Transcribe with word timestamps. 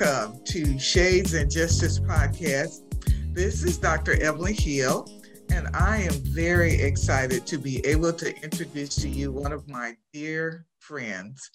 Welcome 0.00 0.42
to 0.44 0.78
Shades 0.78 1.34
and 1.34 1.50
Justice 1.50 1.98
podcast. 2.00 2.80
This 3.34 3.62
is 3.62 3.76
Dr. 3.76 4.20
Evelyn 4.22 4.54
Hill, 4.54 5.06
and 5.50 5.68
I 5.74 5.98
am 5.98 6.14
very 6.32 6.72
excited 6.74 7.46
to 7.46 7.58
be 7.58 7.84
able 7.84 8.14
to 8.14 8.34
introduce 8.42 8.94
to 8.96 9.08
you 9.10 9.30
one 9.30 9.52
of 9.52 9.68
my 9.68 9.96
dear 10.14 10.64
friends. 10.78 11.50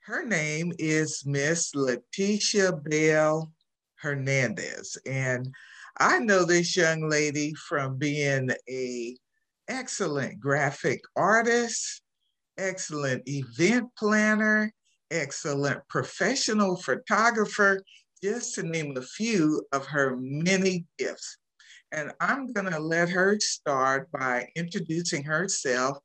Her 0.00 0.26
name 0.26 0.74
is 0.78 1.22
Miss 1.24 1.72
Laticia 1.74 2.82
Bell 2.84 3.50
Hernandez, 3.96 4.98
and 5.06 5.48
I 5.98 6.18
know 6.18 6.44
this 6.44 6.76
young 6.76 7.08
lady 7.08 7.54
from 7.54 7.96
being 7.96 8.50
a 8.68 9.16
excellent 9.68 10.38
graphic 10.38 11.00
artist, 11.16 12.02
excellent 12.58 13.22
event 13.26 13.88
planner, 13.96 14.70
excellent 15.14 15.80
professional 15.88 16.76
photographer, 16.76 17.80
just 18.22 18.54
to 18.56 18.62
name 18.62 18.96
a 18.96 19.02
few 19.02 19.64
of 19.72 19.86
her 19.86 20.16
many 20.18 20.86
gifts. 20.98 21.38
And 21.92 22.10
I'm 22.20 22.52
going 22.52 22.70
to 22.70 22.80
let 22.80 23.08
her 23.10 23.38
start 23.40 24.10
by 24.10 24.48
introducing 24.56 25.22
herself, 25.22 25.98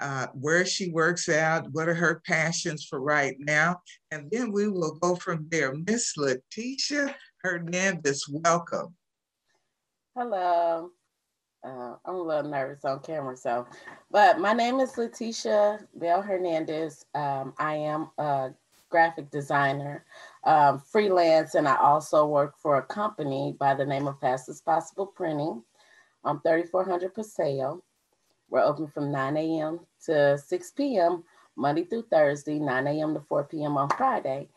uh, 0.00 0.28
where 0.32 0.64
she 0.64 0.90
works 0.90 1.28
out, 1.28 1.70
what 1.72 1.88
are 1.88 1.94
her 1.94 2.22
passions 2.26 2.86
for 2.88 3.00
right 3.00 3.36
now, 3.38 3.80
and 4.10 4.30
then 4.30 4.50
we 4.50 4.68
will 4.68 4.94
go 4.94 5.14
from 5.14 5.46
there. 5.50 5.74
Miss 5.86 6.14
Laticia 6.16 7.14
Hernandez, 7.42 8.24
welcome. 8.28 8.94
Hello. 10.16 10.90
Uh, 11.64 11.96
I'm 12.04 12.14
a 12.16 12.22
little 12.22 12.50
nervous 12.50 12.84
on 12.84 13.00
camera, 13.00 13.36
so, 13.36 13.66
but 14.10 14.38
my 14.38 14.52
name 14.52 14.80
is 14.80 14.92
Laticia 14.92 15.86
Bell 15.94 16.20
Hernandez. 16.20 17.06
Um, 17.14 17.54
I 17.58 17.76
am 17.76 18.10
a 18.18 18.50
graphic 18.90 19.30
designer, 19.30 20.04
um, 20.44 20.78
freelance, 20.78 21.54
and 21.54 21.66
I 21.66 21.76
also 21.76 22.26
work 22.26 22.58
for 22.58 22.76
a 22.76 22.82
company 22.82 23.56
by 23.58 23.72
the 23.74 23.86
name 23.86 24.06
of 24.06 24.20
Fastest 24.20 24.62
Possible 24.66 25.06
Printing 25.06 25.62
on 26.22 26.40
3400 26.42 27.14
Paseo. 27.14 27.82
We're 28.50 28.60
open 28.60 28.86
from 28.88 29.10
9 29.10 29.36
a.m. 29.38 29.80
to 30.04 30.36
6 30.36 30.70
p.m. 30.72 31.24
Monday 31.56 31.84
through 31.84 32.06
Thursday, 32.10 32.58
9 32.58 32.86
a.m. 32.86 33.14
to 33.14 33.20
4 33.20 33.44
p.m. 33.44 33.78
on 33.78 33.88
Friday. 33.90 34.48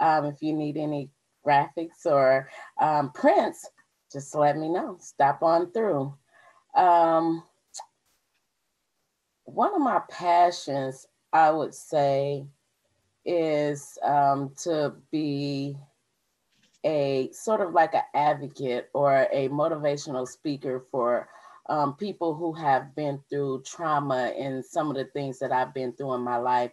Um, 0.00 0.24
if 0.24 0.42
you 0.42 0.52
need 0.52 0.76
any 0.76 1.10
graphics 1.46 2.06
or 2.06 2.48
um, 2.80 3.12
prints, 3.12 3.70
just 4.12 4.34
let 4.34 4.56
me 4.58 4.68
know. 4.68 4.96
Stop 5.00 5.44
on 5.44 5.70
through. 5.70 6.12
Um, 6.76 7.42
one 9.44 9.74
of 9.74 9.80
my 9.80 10.02
passions, 10.10 11.06
I 11.32 11.50
would 11.50 11.74
say, 11.74 12.46
is 13.24 13.98
um, 14.04 14.52
to 14.62 14.94
be 15.10 15.76
a 16.84 17.30
sort 17.32 17.60
of 17.60 17.72
like 17.72 17.94
an 17.94 18.02
advocate 18.14 18.90
or 18.92 19.26
a 19.32 19.48
motivational 19.48 20.28
speaker 20.28 20.84
for 20.90 21.28
um, 21.68 21.94
people 21.94 22.34
who 22.34 22.52
have 22.52 22.94
been 22.94 23.20
through 23.28 23.62
trauma 23.62 24.32
and 24.38 24.64
some 24.64 24.88
of 24.90 24.96
the 24.96 25.06
things 25.06 25.38
that 25.40 25.50
I've 25.50 25.74
been 25.74 25.92
through 25.92 26.14
in 26.14 26.20
my 26.20 26.36
life. 26.36 26.70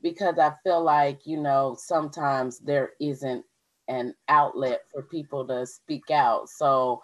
Because 0.00 0.38
I 0.38 0.52
feel 0.62 0.82
like, 0.82 1.26
you 1.26 1.40
know, 1.40 1.74
sometimes 1.76 2.60
there 2.60 2.90
isn't 3.00 3.44
an 3.88 4.14
outlet 4.28 4.82
for 4.92 5.02
people 5.02 5.44
to 5.48 5.66
speak 5.66 6.10
out. 6.10 6.48
So 6.48 7.02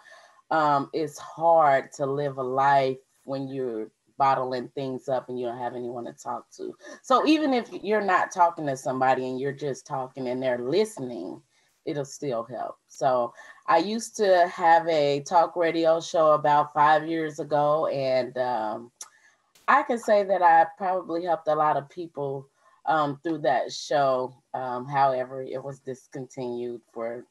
um, 0.51 0.89
it's 0.93 1.17
hard 1.17 1.91
to 1.93 2.05
live 2.05 2.37
a 2.37 2.43
life 2.43 2.97
when 3.23 3.47
you're 3.47 3.89
bottling 4.17 4.69
things 4.69 5.09
up 5.09 5.29
and 5.29 5.39
you 5.39 5.45
don't 5.45 5.57
have 5.57 5.75
anyone 5.75 6.05
to 6.05 6.13
talk 6.13 6.49
to. 6.51 6.75
So 7.01 7.25
even 7.27 7.53
if 7.53 7.69
you're 7.83 8.01
not 8.01 8.31
talking 8.31 8.65
to 8.67 8.77
somebody 8.77 9.27
and 9.27 9.39
you're 9.39 9.51
just 9.51 9.85
talking 9.85 10.27
and 10.27 10.41
they're 10.41 10.59
listening, 10.59 11.41
it'll 11.85 12.05
still 12.05 12.43
help. 12.43 12.77
So 12.87 13.33
I 13.67 13.77
used 13.77 14.15
to 14.17 14.47
have 14.47 14.87
a 14.87 15.21
talk 15.21 15.55
radio 15.55 15.99
show 15.99 16.31
about 16.31 16.73
five 16.73 17.07
years 17.07 17.39
ago, 17.39 17.87
and 17.87 18.37
um, 18.37 18.91
I 19.67 19.83
can 19.83 19.99
say 19.99 20.23
that 20.23 20.41
I 20.41 20.65
probably 20.77 21.25
helped 21.25 21.47
a 21.47 21.55
lot 21.55 21.77
of 21.77 21.89
people 21.89 22.47
um, 22.85 23.19
through 23.23 23.39
that 23.39 23.71
show. 23.71 24.35
Um, 24.53 24.85
however, 24.85 25.41
it 25.41 25.63
was 25.63 25.79
discontinued 25.79 26.81
for 26.93 27.25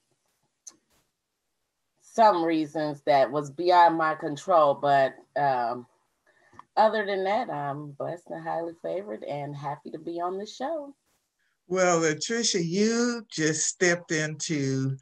some 2.14 2.44
reasons 2.44 3.02
that 3.06 3.30
was 3.30 3.50
beyond 3.50 3.98
my 3.98 4.14
control. 4.14 4.74
But 4.74 5.14
um, 5.36 5.86
other 6.76 7.04
than 7.04 7.24
that, 7.24 7.50
I'm 7.50 7.90
blessed 7.92 8.30
and 8.30 8.42
highly 8.42 8.74
favored 8.82 9.24
and 9.24 9.54
happy 9.54 9.90
to 9.90 9.98
be 9.98 10.20
on 10.20 10.38
the 10.38 10.46
show. 10.46 10.94
Well, 11.66 12.00
Latricia, 12.00 12.64
you 12.64 13.26
just 13.30 13.66
stepped 13.66 14.12
into 14.12 14.96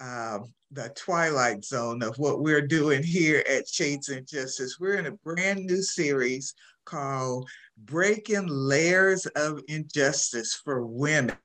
uh, 0.00 0.38
the 0.72 0.92
twilight 0.96 1.64
zone 1.64 2.02
of 2.02 2.18
what 2.18 2.40
we're 2.40 2.66
doing 2.66 3.02
here 3.02 3.44
at 3.48 3.68
Shades 3.68 4.08
and 4.08 4.26
Justice. 4.26 4.78
We're 4.80 4.94
in 4.96 5.06
a 5.06 5.12
brand 5.12 5.66
new 5.66 5.82
series 5.82 6.54
called 6.84 7.48
Breaking 7.76 8.46
Layers 8.46 9.26
of 9.26 9.60
Injustice 9.68 10.54
for 10.64 10.84
Women. 10.84 11.36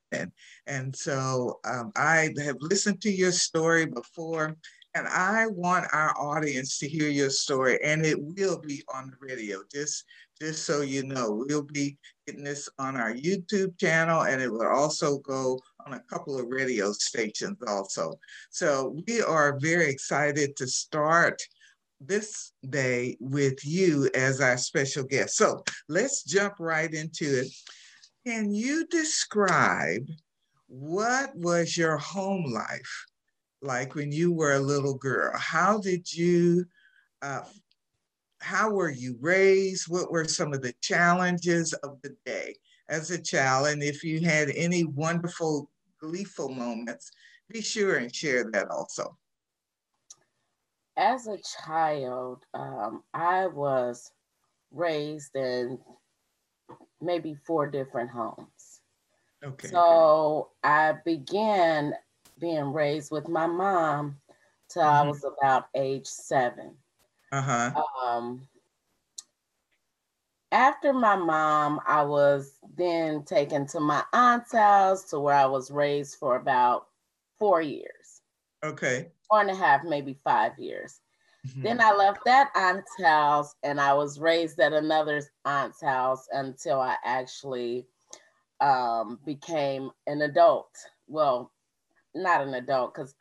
And 0.66 0.96
so 0.96 1.60
um, 1.66 1.92
I 1.96 2.34
have 2.44 2.58
listened 2.60 3.02
to 3.02 3.12
your 3.12 3.32
story 3.32 3.86
before 3.86 4.56
and 4.94 5.08
I 5.08 5.48
want 5.48 5.88
our 5.94 6.14
audience 6.18 6.78
to 6.80 6.88
hear 6.88 7.10
your 7.10 7.30
story, 7.30 7.80
and 7.84 8.06
it 8.06 8.18
will 8.20 8.60
be 8.60 8.84
on 8.94 9.10
the 9.10 9.18
radio. 9.20 9.60
Just, 9.72 10.04
just 10.40 10.66
so 10.66 10.82
you 10.82 11.04
know, 11.04 11.44
we'll 11.48 11.64
be 11.64 11.98
getting 12.28 12.44
this 12.44 12.68
on 12.78 12.98
our 12.98 13.14
YouTube 13.14 13.80
channel, 13.80 14.24
and 14.24 14.42
it 14.42 14.52
will 14.52 14.68
also 14.68 15.20
go 15.20 15.60
on 15.86 15.94
a 15.94 16.04
couple 16.10 16.38
of 16.38 16.48
radio 16.48 16.92
stations 16.92 17.58
also. 17.68 18.14
So 18.50 18.96
we 19.08 19.22
are 19.22 19.58
very 19.60 19.90
excited 19.90 20.56
to 20.58 20.68
start 20.68 21.42
this 22.02 22.52
day 22.70 23.16
with 23.20 23.64
you 23.64 24.10
as 24.16 24.42
our 24.42 24.58
special 24.58 25.04
guest. 25.04 25.38
So 25.38 25.64
let's 25.88 26.24
jump 26.24 26.56
right 26.60 26.92
into 26.92 27.42
it. 27.42 27.48
Can 28.26 28.54
you 28.54 28.86
describe 28.88 30.08
what 30.68 31.36
was 31.36 31.78
your 31.78 31.98
home 31.98 32.52
life 32.52 33.06
like 33.62 33.96
when 33.96 34.12
you 34.12 34.32
were 34.32 34.54
a 34.54 34.60
little 34.60 34.96
girl? 34.96 35.32
How 35.38 35.80
did 35.80 36.12
you, 36.12 36.66
uh, 37.22 37.44
how 38.40 38.72
were 38.72 38.90
you 38.90 39.18
raised? 39.22 39.88
What 39.88 40.12
were 40.12 40.26
some 40.26 40.54
of 40.54 40.62
the 40.62 40.74
challenges 40.82 41.74
of 41.74 42.02
the 42.02 42.16
day 42.26 42.56
as 42.90 43.12
a 43.12 43.22
child? 43.22 43.68
And 43.68 43.84
if 43.84 44.04
you 44.04 44.22
had 44.22 44.50
any 44.50 44.84
wonderful, 44.84 45.70
gleeful 46.00 46.50
moments, 46.50 47.12
be 47.50 47.62
sure 47.62 47.98
and 47.98 48.14
share 48.14 48.50
that 48.52 48.70
also. 48.70 49.18
As 50.98 51.28
a 51.28 51.38
child, 51.64 52.44
um, 52.54 53.04
I 53.14 53.48
was 53.48 54.12
raised 54.72 55.36
in 55.36 55.80
maybe 57.00 57.36
four 57.46 57.68
different 57.68 58.10
homes. 58.10 58.82
Okay. 59.44 59.68
So 59.68 60.52
I 60.64 60.96
began 61.04 61.94
being 62.42 62.74
raised 62.74 63.12
with 63.12 63.30
my 63.30 63.48
mom 63.48 64.18
till 64.70 64.84
mm-hmm. 64.84 65.08
I 65.08 65.10
was 65.10 65.24
about 65.24 65.68
age 65.76 66.08
seven. 66.08 66.76
Uh-huh. 67.32 67.72
Um, 68.04 68.48
after 70.52 70.92
my 70.92 71.16
mom, 71.16 71.80
I 71.88 72.04
was 72.04 72.58
then 72.76 73.24
taken 73.24 73.66
to 73.68 73.80
my 73.80 74.04
aunt's 74.12 74.52
house 74.52 75.06
to 75.12 75.20
where 75.20 75.36
I 75.36 75.46
was 75.46 75.72
raised 75.72 76.18
for 76.18 76.36
about 76.36 76.88
four 77.40 77.62
years. 77.62 78.22
Okay. 78.64 79.08
Four 79.30 79.42
and 79.42 79.50
a 79.50 79.56
half, 79.56 79.84
maybe 79.86 80.18
five 80.26 80.60
years. 80.60 81.00
Mm-hmm. 81.48 81.64
Then 81.64 81.82
I 81.82 81.94
left 81.94 82.20
that 82.26 82.52
aunt's 82.56 82.92
house 83.02 83.56
and 83.64 83.80
I 83.80 83.94
was 83.94 84.20
raised 84.20 84.60
at 84.60 84.74
another 84.74 85.24
aunt's 85.46 85.82
house 85.82 86.28
until 86.34 86.80
I 86.82 86.98
actually 87.04 87.88
um, 88.60 89.20
became 89.26 89.90
an 90.06 90.22
adult. 90.22 90.70
Well, 91.08 91.52
not 92.16 92.42
an 92.42 92.54
adult 92.54 92.94
because 92.94 93.16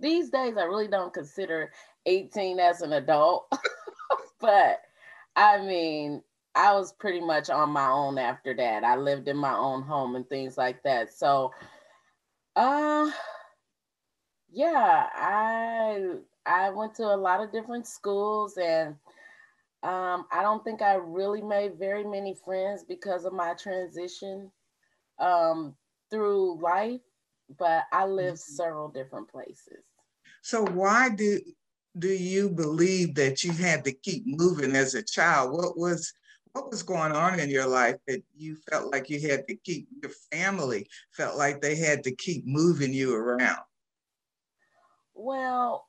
these 0.00 0.30
days 0.30 0.56
I 0.56 0.64
really 0.64 0.88
don't 0.88 1.12
consider 1.12 1.72
18 2.06 2.58
as 2.60 2.82
an 2.82 2.92
adult. 2.92 3.46
but 4.40 4.80
I 5.36 5.60
mean, 5.60 6.22
I 6.54 6.72
was 6.74 6.92
pretty 6.92 7.20
much 7.20 7.50
on 7.50 7.70
my 7.70 7.88
own 7.88 8.18
after 8.18 8.54
that. 8.54 8.84
I 8.84 8.96
lived 8.96 9.28
in 9.28 9.36
my 9.36 9.54
own 9.54 9.82
home 9.82 10.16
and 10.16 10.28
things 10.28 10.56
like 10.56 10.82
that. 10.84 11.12
So 11.12 11.52
uh 12.56 13.10
yeah, 14.52 15.08
I 15.14 16.14
I 16.46 16.70
went 16.70 16.94
to 16.96 17.04
a 17.04 17.16
lot 17.16 17.42
of 17.42 17.50
different 17.52 17.86
schools 17.86 18.56
and 18.56 18.96
um, 19.82 20.26
I 20.32 20.40
don't 20.40 20.64
think 20.64 20.80
I 20.80 20.94
really 20.94 21.42
made 21.42 21.78
very 21.78 22.04
many 22.04 22.34
friends 22.34 22.84
because 22.84 23.26
of 23.26 23.34
my 23.34 23.52
transition 23.52 24.50
um, 25.18 25.74
through 26.10 26.58
life 26.62 27.02
but 27.58 27.84
I 27.92 28.06
lived 28.06 28.38
mm-hmm. 28.38 28.54
several 28.54 28.88
different 28.88 29.28
places. 29.28 29.84
So 30.42 30.64
why 30.64 31.10
do 31.10 31.40
do 31.96 32.08
you 32.08 32.50
believe 32.50 33.14
that 33.14 33.44
you 33.44 33.52
had 33.52 33.84
to 33.84 33.92
keep 33.92 34.24
moving 34.26 34.74
as 34.74 34.94
a 34.94 35.02
child? 35.02 35.52
What 35.52 35.78
was 35.78 36.12
what 36.52 36.70
was 36.70 36.82
going 36.82 37.12
on 37.12 37.40
in 37.40 37.50
your 37.50 37.66
life 37.66 37.96
that 38.06 38.22
you 38.36 38.56
felt 38.70 38.92
like 38.92 39.10
you 39.10 39.28
had 39.28 39.46
to 39.48 39.56
keep 39.56 39.88
your 40.00 40.12
family 40.30 40.86
felt 41.12 41.36
like 41.36 41.60
they 41.60 41.74
had 41.74 42.04
to 42.04 42.14
keep 42.14 42.46
moving 42.46 42.92
you 42.92 43.14
around? 43.14 43.58
Well, 45.14 45.86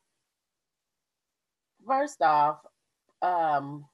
first 1.88 2.22
off, 2.22 2.58
um, 3.22 3.86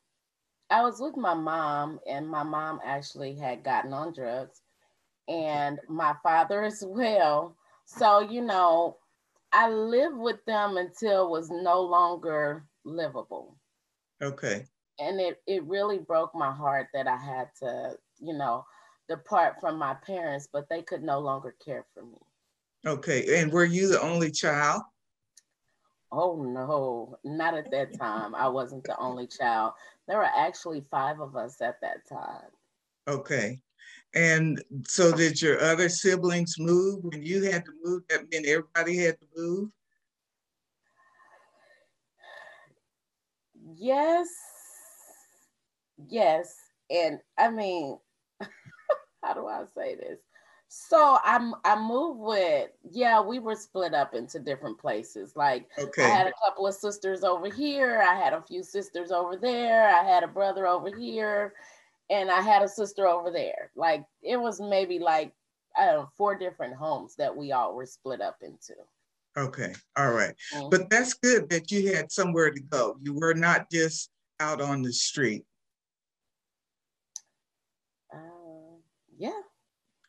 I 0.70 0.82
was 0.82 1.02
with 1.02 1.18
my 1.18 1.34
mom, 1.34 2.00
and 2.08 2.28
my 2.28 2.44
mom 2.44 2.80
actually 2.86 3.36
had 3.36 3.64
gotten 3.64 3.92
on 3.92 4.14
drugs, 4.14 4.62
and 5.28 5.80
my 5.88 6.16
father 6.24 6.64
as 6.64 6.84
well. 6.86 7.56
So, 7.86 8.20
you 8.20 8.42
know, 8.42 8.98
I 9.52 9.70
lived 9.70 10.18
with 10.18 10.44
them 10.46 10.78
until 10.78 11.26
it 11.26 11.30
was 11.30 11.50
no 11.50 11.82
longer 11.82 12.66
livable. 12.84 13.58
Okay. 14.22 14.66
And 15.00 15.20
it, 15.20 15.42
it 15.48 15.64
really 15.66 16.00
broke 16.00 16.34
my 16.36 16.52
heart 16.52 16.88
that 16.94 17.08
I 17.08 17.18
had 17.18 17.50
to, 17.60 17.98
you 18.20 18.34
know, 18.34 18.66
depart 19.10 19.56
from 19.60 19.78
my 19.78 19.96
parents, 20.06 20.48
but 20.52 20.70
they 20.70 20.82
could 20.82 21.04
no 21.04 21.20
longer 21.20 21.56
care 21.64 21.86
for 21.94 22.04
me. 22.04 22.18
Okay. 22.86 23.42
And 23.42 23.52
were 23.52 23.66
you 23.66 23.88
the 23.88 24.02
only 24.02 24.32
child? 24.32 24.84
Oh 26.14 26.44
no, 26.44 27.18
not 27.24 27.54
at 27.54 27.72
that 27.72 27.98
time. 27.98 28.36
I 28.36 28.48
wasn't 28.50 28.84
the 28.84 28.98
only 29.00 29.28
child. 29.28 29.74
There 30.08 30.18
were 30.18 30.24
actually 30.26 30.84
five 30.92 31.22
of 31.22 31.38
us 31.38 31.62
at 31.62 31.80
that 31.82 32.08
time. 32.08 32.50
Okay. 33.08 33.62
And 34.14 34.62
so 34.86 35.16
did 35.16 35.42
your 35.42 35.62
other 35.62 35.88
siblings 35.88 36.56
move 36.60 37.04
when 37.04 37.22
you 37.22 37.44
had 37.44 37.66
to 37.66 37.72
move? 37.84 38.04
That 38.10 38.30
meant 38.32 38.46
everybody 38.46 38.98
had 38.98 39.18
to 39.20 39.28
move? 39.36 39.70
Yes. 43.76 44.28
Yes. 46.10 46.56
And 46.90 47.20
I 47.38 47.50
mean, 47.50 47.98
how 49.24 49.34
do 49.34 49.48
I 49.48 49.64
say 49.76 49.96
this? 49.96 50.20
So 50.74 51.18
I'm 51.26 51.54
I 51.66 51.78
moved 51.78 52.22
with 52.22 52.70
yeah 52.90 53.20
we 53.20 53.40
were 53.40 53.56
split 53.56 53.94
up 53.94 54.14
into 54.14 54.40
different 54.40 54.78
places. 54.78 55.36
Like 55.36 55.68
okay. 55.78 56.06
I 56.06 56.08
had 56.08 56.28
a 56.28 56.34
couple 56.46 56.66
of 56.66 56.74
sisters 56.74 57.26
over 57.26 57.50
here. 57.50 58.02
I 58.08 58.16
had 58.16 58.32
a 58.32 58.42
few 58.42 58.64
sisters 58.64 59.12
over 59.12 59.36
there. 59.36 59.90
I 59.90 60.02
had 60.04 60.24
a 60.24 60.28
brother 60.28 60.68
over 60.68 60.90
here, 60.96 61.56
and 62.12 62.30
I 62.30 62.42
had 62.42 62.62
a 62.62 62.68
sister 62.68 63.08
over 63.08 63.32
there. 63.32 63.72
Like 63.76 64.04
it 64.22 64.38
was 64.38 64.60
maybe 64.62 65.00
like 65.00 65.34
I 65.76 65.86
don't 65.86 65.96
know 65.96 66.10
four 66.18 66.38
different 66.38 66.76
homes 66.76 67.16
that 67.18 67.36
we 67.36 67.54
all 67.54 67.74
were 67.74 67.86
split 67.86 68.22
up 68.22 68.38
into. 68.42 68.74
Okay, 69.38 69.74
all 69.98 70.12
right. 70.12 70.36
mm-hmm. 70.54 70.70
but 70.70 70.90
that's 70.90 71.14
good 71.14 71.50
that 71.50 71.72
you 71.72 71.96
had 71.96 72.12
somewhere 72.12 72.52
to 72.52 72.60
go. 72.60 72.98
You 73.02 73.14
were 73.14 73.34
not 73.34 73.72
just 73.72 74.12
out 74.42 74.60
on 74.60 74.82
the 74.82 74.92
street. 74.92 75.46
Uh, 78.14 78.76
yeah. 79.18 79.40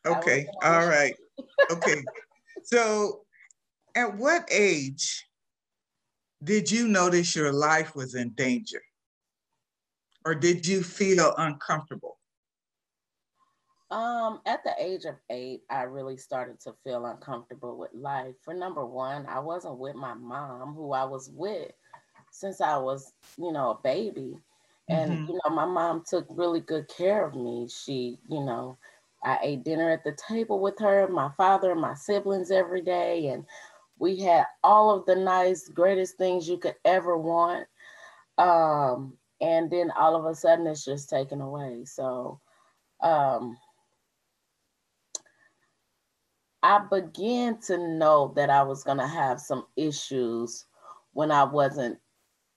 Okay, 0.05 0.45
all 0.61 0.85
right. 0.85 1.15
Okay. 1.71 2.03
so 2.63 3.21
at 3.95 4.17
what 4.17 4.47
age 4.51 5.25
did 6.43 6.69
you 6.69 6.87
notice 6.87 7.35
your 7.35 7.51
life 7.51 7.95
was 7.95 8.13
in 8.13 8.29
danger? 8.31 8.81
Or 10.25 10.35
did 10.35 10.65
you 10.65 10.83
feel 10.83 11.33
uncomfortable? 11.37 12.17
Um, 13.91 14.39
at 14.47 14.63
the 14.63 14.73
age 14.79 15.05
of 15.05 15.15
eight, 15.29 15.61
I 15.69 15.83
really 15.83 16.17
started 16.17 16.59
to 16.61 16.73
feel 16.83 17.05
uncomfortable 17.05 17.77
with 17.77 17.91
life. 17.93 18.33
For 18.41 18.53
number 18.53 18.85
one, 18.85 19.25
I 19.27 19.39
wasn't 19.39 19.77
with 19.77 19.95
my 19.95 20.15
mom, 20.15 20.73
who 20.73 20.93
I 20.93 21.03
was 21.03 21.29
with 21.29 21.71
since 22.31 22.59
I 22.59 22.77
was, 22.77 23.13
you 23.37 23.51
know, 23.51 23.71
a 23.71 23.81
baby. 23.83 24.35
And, 24.89 25.11
mm-hmm. 25.11 25.31
you 25.31 25.39
know, 25.45 25.55
my 25.55 25.65
mom 25.65 26.03
took 26.07 26.25
really 26.29 26.59
good 26.59 26.87
care 26.87 27.25
of 27.25 27.35
me. 27.35 27.67
She, 27.69 28.17
you 28.27 28.43
know, 28.43 28.77
I 29.23 29.37
ate 29.43 29.63
dinner 29.63 29.91
at 29.91 30.03
the 30.03 30.17
table 30.27 30.59
with 30.59 30.79
her, 30.79 31.07
my 31.07 31.29
father, 31.37 31.71
and 31.71 31.79
my 31.79 31.93
siblings 31.93 32.49
every 32.49 32.81
day. 32.81 33.27
And 33.27 33.45
we 33.99 34.17
had 34.17 34.45
all 34.63 34.89
of 34.89 35.05
the 35.05 35.15
nice, 35.15 35.69
greatest 35.69 36.17
things 36.17 36.49
you 36.49 36.57
could 36.57 36.75
ever 36.83 37.17
want. 37.17 37.67
Um, 38.39 39.13
and 39.43 39.69
then 39.69 39.91
all 39.91 40.15
of 40.15 40.25
a 40.25 40.33
sudden 40.33 40.65
it's 40.67 40.85
just 40.85 41.09
taken 41.09 41.41
away. 41.41 41.83
So 41.83 42.39
um, 43.01 43.57
I 46.63 46.79
began 46.89 47.59
to 47.63 47.77
know 47.77 48.31
that 48.37 48.49
I 48.49 48.63
was 48.63 48.85
going 48.85 48.99
to 48.99 49.07
have 49.07 49.41
some 49.41 49.65
issues 49.75 50.65
when 51.11 51.29
I 51.29 51.43
wasn't 51.43 51.99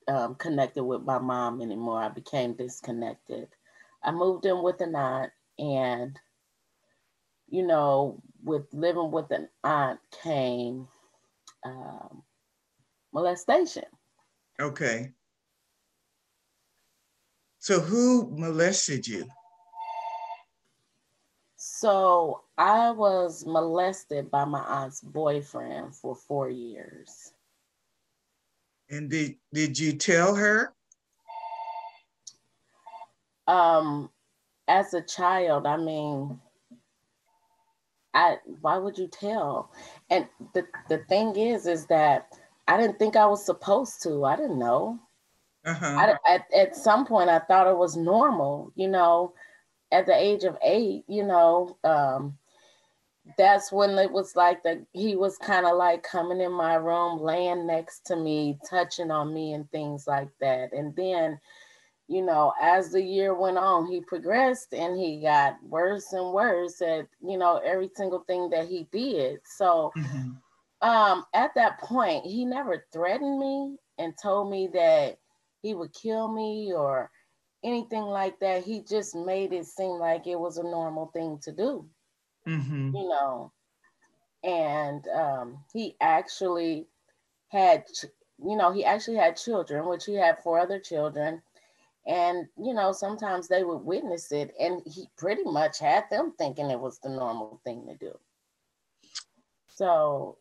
um, 0.06 0.36
connected 0.36 0.84
with 0.84 1.02
my 1.02 1.18
mom 1.18 1.60
anymore. 1.60 2.00
I 2.00 2.08
became 2.08 2.54
disconnected. 2.54 3.48
I 4.04 4.12
moved 4.12 4.46
in 4.46 4.62
with 4.62 4.80
an 4.80 4.94
aunt 4.94 5.32
and 5.58 6.16
you 7.48 7.66
know, 7.66 8.20
with 8.44 8.64
living 8.72 9.10
with 9.10 9.30
an 9.32 9.48
aunt 9.64 9.98
came 10.22 10.86
um, 11.64 12.22
molestation. 13.12 13.84
Okay. 14.60 15.12
So 17.66 17.80
who 17.80 18.30
molested 18.30 19.08
you? 19.08 19.26
So 21.56 22.42
I 22.56 22.92
was 22.92 23.44
molested 23.44 24.30
by 24.30 24.44
my 24.44 24.60
aunt's 24.60 25.00
boyfriend 25.00 25.96
for 25.96 26.14
four 26.14 26.48
years. 26.48 27.32
And 28.88 29.10
did 29.10 29.34
did 29.52 29.76
you 29.80 29.94
tell 29.94 30.36
her? 30.36 30.74
Um, 33.48 34.10
as 34.68 34.94
a 34.94 35.02
child, 35.02 35.66
I 35.66 35.76
mean, 35.76 36.40
I 38.14 38.36
why 38.60 38.78
would 38.78 38.96
you 38.96 39.08
tell? 39.08 39.72
And 40.08 40.28
the 40.54 40.68
the 40.88 40.98
thing 41.08 41.34
is, 41.34 41.66
is 41.66 41.86
that 41.86 42.28
I 42.68 42.76
didn't 42.76 43.00
think 43.00 43.16
I 43.16 43.26
was 43.26 43.44
supposed 43.44 44.04
to. 44.04 44.24
I 44.24 44.36
didn't 44.36 44.60
know. 44.60 45.00
Uh-huh. 45.66 46.16
I, 46.26 46.34
at, 46.34 46.46
at 46.54 46.76
some 46.76 47.06
point, 47.06 47.28
I 47.28 47.40
thought 47.40 47.70
it 47.70 47.76
was 47.76 47.96
normal. 47.96 48.72
You 48.74 48.88
know, 48.88 49.34
at 49.92 50.06
the 50.06 50.14
age 50.14 50.44
of 50.44 50.56
eight, 50.62 51.04
you 51.08 51.24
know, 51.24 51.76
um, 51.84 52.38
that's 53.36 53.72
when 53.72 53.90
it 53.98 54.10
was 54.10 54.36
like 54.36 54.62
that. 54.62 54.78
He 54.92 55.16
was 55.16 55.36
kind 55.38 55.66
of 55.66 55.76
like 55.76 56.02
coming 56.02 56.40
in 56.40 56.52
my 56.52 56.74
room, 56.74 57.20
laying 57.20 57.66
next 57.66 58.06
to 58.06 58.16
me, 58.16 58.58
touching 58.68 59.10
on 59.10 59.34
me, 59.34 59.52
and 59.52 59.70
things 59.70 60.06
like 60.06 60.30
that. 60.40 60.72
And 60.72 60.94
then 60.96 61.38
you 62.08 62.22
know, 62.22 62.52
as 62.60 62.92
the 62.92 63.02
year 63.02 63.34
went 63.34 63.58
on, 63.58 63.86
he 63.86 64.00
progressed 64.00 64.72
and 64.72 64.98
he 64.98 65.20
got 65.20 65.56
worse 65.64 66.12
and 66.12 66.32
worse 66.32 66.80
at, 66.80 67.06
you 67.20 67.36
know, 67.36 67.60
every 67.64 67.90
single 67.94 68.20
thing 68.20 68.48
that 68.50 68.68
he 68.68 68.86
did. 68.92 69.40
So 69.44 69.92
mm-hmm. 69.96 70.88
um, 70.88 71.24
at 71.34 71.50
that 71.56 71.80
point, 71.80 72.24
he 72.24 72.44
never 72.44 72.84
threatened 72.92 73.38
me 73.40 73.76
and 73.98 74.14
told 74.22 74.50
me 74.50 74.68
that 74.72 75.18
he 75.62 75.74
would 75.74 75.92
kill 75.92 76.32
me 76.32 76.72
or 76.72 77.10
anything 77.64 78.02
like 78.02 78.38
that. 78.40 78.64
He 78.64 78.82
just 78.82 79.14
made 79.14 79.52
it 79.52 79.66
seem 79.66 79.98
like 79.98 80.26
it 80.26 80.38
was 80.38 80.58
a 80.58 80.62
normal 80.62 81.06
thing 81.06 81.38
to 81.42 81.52
do, 81.52 81.86
mm-hmm. 82.46 82.94
you 82.94 83.08
know. 83.08 83.52
And 84.44 85.06
um, 85.08 85.58
he 85.72 85.96
actually 86.00 86.86
had, 87.48 87.84
you 88.44 88.56
know, 88.56 88.72
he 88.72 88.84
actually 88.84 89.16
had 89.16 89.36
children, 89.36 89.86
which 89.86 90.04
he 90.04 90.14
had 90.14 90.38
four 90.42 90.58
other 90.58 90.78
children 90.78 91.42
and, 92.06 92.46
you 92.56 92.72
know, 92.72 92.92
sometimes 92.92 93.48
they 93.48 93.64
would 93.64 93.84
witness 93.84 94.30
it, 94.30 94.54
and 94.60 94.80
he 94.86 95.08
pretty 95.18 95.42
much 95.42 95.80
had 95.80 96.04
them 96.08 96.32
thinking 96.38 96.70
it 96.70 96.78
was 96.78 96.98
the 97.00 97.08
normal 97.08 97.60
thing 97.64 97.84
to 97.88 97.96
do. 97.96 98.16
So, 99.68 100.38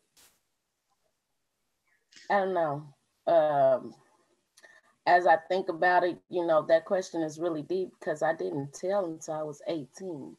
I 2.30 2.38
don't 2.38 2.54
know. 2.54 2.94
Um, 3.26 3.94
as 5.06 5.26
I 5.26 5.36
think 5.48 5.68
about 5.68 6.04
it, 6.04 6.18
you 6.28 6.46
know, 6.46 6.62
that 6.68 6.84
question 6.84 7.22
is 7.22 7.38
really 7.38 7.62
deep 7.62 7.90
because 7.98 8.22
I 8.22 8.34
didn't 8.34 8.72
tell 8.72 9.06
until 9.06 9.34
I 9.34 9.42
was 9.42 9.62
18. 9.68 10.36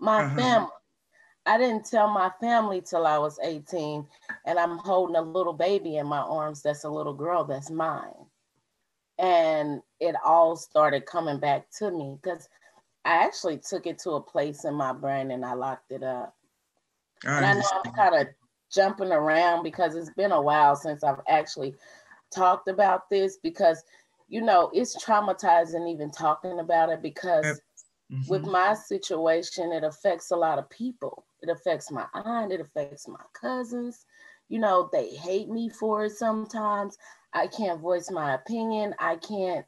My 0.00 0.24
uh-huh. 0.24 0.36
family, 0.36 0.70
I 1.46 1.58
didn't 1.58 1.86
tell 1.86 2.08
my 2.08 2.30
family 2.40 2.80
till 2.80 3.06
I 3.06 3.18
was 3.18 3.38
18, 3.42 4.06
and 4.46 4.58
I'm 4.58 4.78
holding 4.78 5.16
a 5.16 5.22
little 5.22 5.52
baby 5.52 5.96
in 5.96 6.06
my 6.06 6.18
arms 6.18 6.62
that's 6.62 6.84
a 6.84 6.90
little 6.90 7.14
girl 7.14 7.44
that's 7.44 7.70
mine 7.70 8.26
and 9.18 9.82
it 10.00 10.14
all 10.24 10.56
started 10.56 11.06
coming 11.06 11.38
back 11.38 11.68
to 11.78 11.90
me 11.90 12.16
because 12.22 12.48
I 13.04 13.24
actually 13.24 13.58
took 13.58 13.86
it 13.86 13.98
to 14.00 14.12
a 14.12 14.20
place 14.20 14.64
in 14.64 14.74
my 14.74 14.92
brain 14.92 15.30
and 15.30 15.44
I 15.44 15.54
locked 15.54 15.90
it 15.90 16.02
up. 16.02 16.36
I 17.26 17.38
and 17.38 17.46
I 17.46 17.54
know 17.54 17.82
I'm 17.84 17.92
kind 17.92 18.14
of 18.14 18.28
jumping 18.72 19.10
around 19.10 19.64
because 19.64 19.96
it's 19.96 20.10
been 20.10 20.32
a 20.32 20.40
while 20.40 20.76
since 20.76 21.02
I've 21.02 21.20
actually 21.28 21.74
talked 22.34 22.68
about 22.68 23.08
this 23.10 23.38
because 23.42 23.82
you 24.28 24.40
know 24.40 24.70
it's 24.74 25.02
traumatizing 25.02 25.90
even 25.90 26.10
talking 26.10 26.60
about 26.60 26.90
it 26.90 27.02
because 27.02 27.60
mm-hmm. 28.12 28.28
with 28.28 28.44
my 28.44 28.74
situation 28.74 29.72
it 29.72 29.84
affects 29.84 30.30
a 30.30 30.36
lot 30.36 30.58
of 30.58 30.68
people. 30.70 31.24
It 31.40 31.50
affects 31.50 31.90
my 31.90 32.06
aunt, 32.14 32.52
it 32.52 32.60
affects 32.60 33.06
my 33.06 33.22
cousins. 33.32 34.04
You 34.48 34.58
know, 34.58 34.88
they 34.92 35.10
hate 35.10 35.48
me 35.48 35.68
for 35.68 36.06
it 36.06 36.12
sometimes. 36.12 36.96
I 37.32 37.46
can't 37.46 37.80
voice 37.80 38.10
my 38.10 38.34
opinion. 38.34 38.94
I 38.98 39.16
can't 39.16 39.66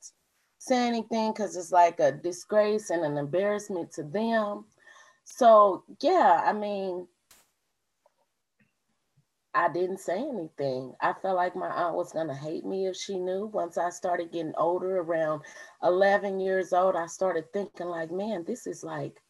say 0.59 0.87
anything 0.87 1.33
because 1.33 1.57
it's 1.57 1.73
like 1.73 2.00
a 2.00 2.12
disgrace 2.12 2.90
and 2.90 3.05
an 3.05 3.17
embarrassment 3.17 3.93
to 3.93 4.02
them. 4.02 4.64
So, 5.25 5.85
yeah, 6.00 6.43
I 6.45 6.52
mean, 6.52 7.07
I 9.54 9.69
didn't 9.69 9.99
say 9.99 10.19
anything. 10.19 10.95
I 11.00 11.12
felt 11.12 11.37
like 11.37 11.57
my 11.57 11.69
aunt 11.69 11.97
was 11.97 12.12
going 12.12 12.28
to 12.28 12.35
hate 12.35 12.64
me 12.64 12.87
if 12.87 12.97
she 12.97 13.19
knew. 13.19 13.47
Once 13.47 13.78
I 13.78 13.90
started 13.90 14.33
getting 14.33 14.54
older, 14.57 14.99
around 14.99 15.42
11 15.83 16.38
years 16.38 16.73
old, 16.73 16.95
I 16.95 17.07
started 17.07 17.52
thinking, 17.52 17.88
like, 17.88 18.12
man, 18.12 18.45
this 18.47 18.66
is 18.66 18.85
like 18.85 19.21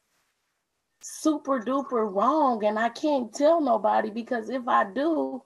super 1.00 1.60
duper 1.60 2.12
wrong. 2.14 2.62
And 2.64 2.78
I 2.78 2.90
can't 2.90 3.32
tell 3.32 3.60
nobody 3.60 4.10
because 4.10 4.50
if 4.50 4.68
I 4.68 4.84
do, 4.92 5.42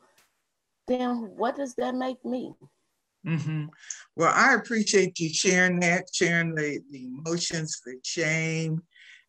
then 0.88 1.30
what 1.36 1.56
does 1.56 1.74
that 1.76 1.94
make 1.94 2.24
me? 2.24 2.52
Mm-hmm. 3.24 3.66
Well, 4.16 4.32
I 4.34 4.54
appreciate 4.54 5.18
you 5.18 5.32
sharing 5.32 5.80
that, 5.80 6.08
sharing 6.12 6.54
the, 6.54 6.80
the 6.90 7.06
emotions, 7.06 7.80
the 7.86 7.98
shame, 8.02 8.82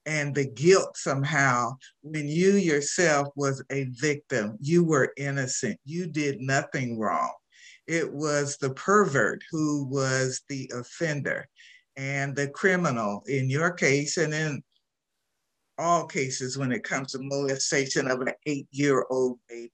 and 0.06 0.36
the 0.36 0.46
guilt 0.46 0.98
somehow 0.98 1.76
when 2.02 2.28
you 2.28 2.54
yourself 2.54 3.30
was 3.36 3.64
a 3.72 3.86
victim. 3.86 4.58
You 4.62 4.84
were 4.84 5.14
innocent. 5.18 5.80
You 5.84 6.08
did 6.08 6.40
nothing 6.42 7.00
wrong. 7.00 7.34
It 7.88 8.12
was 8.12 8.58
the 8.58 8.72
pervert 8.72 9.42
who 9.52 9.86
was 9.86 10.42
the 10.50 10.72
offender 10.74 11.48
and 11.98 12.36
the 12.36 12.50
criminal 12.50 13.24
in 13.28 13.50
your 13.50 13.72
case, 13.72 14.18
and 14.18 14.34
in 14.34 14.62
all 15.78 16.06
cases 16.06 16.58
when 16.58 16.72
it 16.72 16.84
comes 16.84 17.12
to 17.12 17.20
molestation 17.22 18.10
of 18.10 18.22
an 18.22 18.30
eight 18.46 18.68
year 18.72 19.06
old 19.10 19.40
baby. 19.48 19.72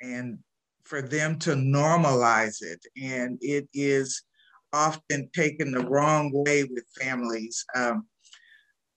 And 0.00 0.38
for 0.84 1.02
them 1.02 1.38
to 1.38 1.50
normalize 1.50 2.62
it. 2.62 2.84
And 3.00 3.38
it 3.40 3.68
is 3.72 4.22
often 4.72 5.30
taken 5.32 5.70
the 5.70 5.86
wrong 5.86 6.30
way 6.32 6.64
with 6.64 6.84
families. 7.00 7.64
Um, 7.76 8.06